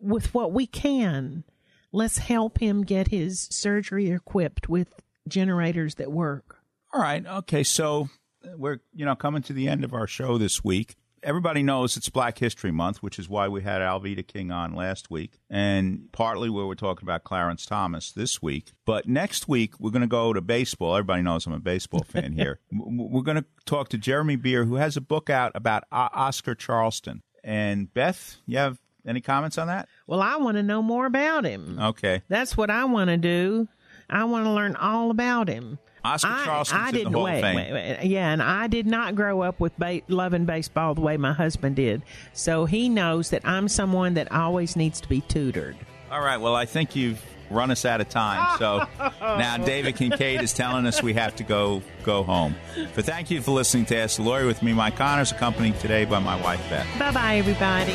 [0.00, 1.44] with what we can,
[1.92, 6.58] let's help him get his surgery equipped with generators that work.
[6.92, 7.24] All right.
[7.24, 7.62] Okay.
[7.62, 8.08] So
[8.44, 10.96] uh, we're, you know, coming to the end of our show this week.
[11.22, 15.10] Everybody knows it's Black History Month, which is why we had Alveda King on last
[15.10, 18.72] week, and partly where we're talking about Clarence Thomas this week.
[18.86, 20.96] But next week, we're going to go to baseball.
[20.96, 22.60] Everybody knows I'm a baseball fan here.
[22.72, 27.22] We're going to talk to Jeremy Beer, who has a book out about Oscar Charleston.
[27.44, 29.88] And Beth, you have any comments on that?
[30.06, 31.78] Well, I want to know more about him.
[31.78, 32.22] Okay.
[32.28, 33.68] That's what I want to do.
[34.10, 35.78] I want to learn all about him.
[36.04, 37.56] Oscar Charleston's I, I in the didn't Hall wait, of Fame.
[37.56, 41.16] wait, wait, yeah, and I did not grow up with ba- loving baseball the way
[41.18, 42.02] my husband did.
[42.32, 45.76] So he knows that I'm someone that always needs to be tutored.
[46.10, 46.38] All right.
[46.38, 48.58] Well, I think you've run us out of time.
[48.58, 48.86] So
[49.20, 52.54] now David Kincaid is telling us we have to go go home.
[52.94, 56.04] But thank you for listening to Ask the Lawyer with me, Mike Connors, accompanied today
[56.04, 56.86] by my wife Beth.
[56.98, 57.94] Bye bye, everybody.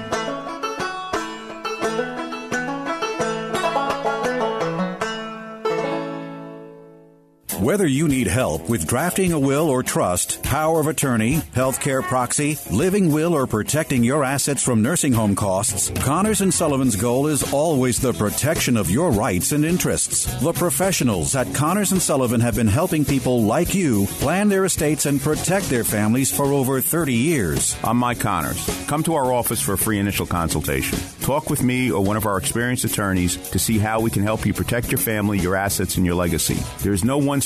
[7.61, 12.57] Whether you need help with drafting a will or trust, power of attorney, healthcare proxy,
[12.71, 17.53] living will, or protecting your assets from nursing home costs, Connors and Sullivan's goal is
[17.53, 20.25] always the protection of your rights and interests.
[20.41, 25.05] The professionals at Connors and Sullivan have been helping people like you plan their estates
[25.05, 27.77] and protect their families for over 30 years.
[27.83, 28.65] I'm Mike Connors.
[28.87, 30.97] Come to our office for a free initial consultation.
[31.19, 34.47] Talk with me or one of our experienced attorneys to see how we can help
[34.47, 36.57] you protect your family, your assets, and your legacy.
[36.79, 37.39] There is no one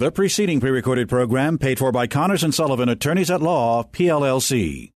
[0.00, 4.92] The preceding pre recorded program paid for by Connors and Sullivan Attorneys at Law, PLLC.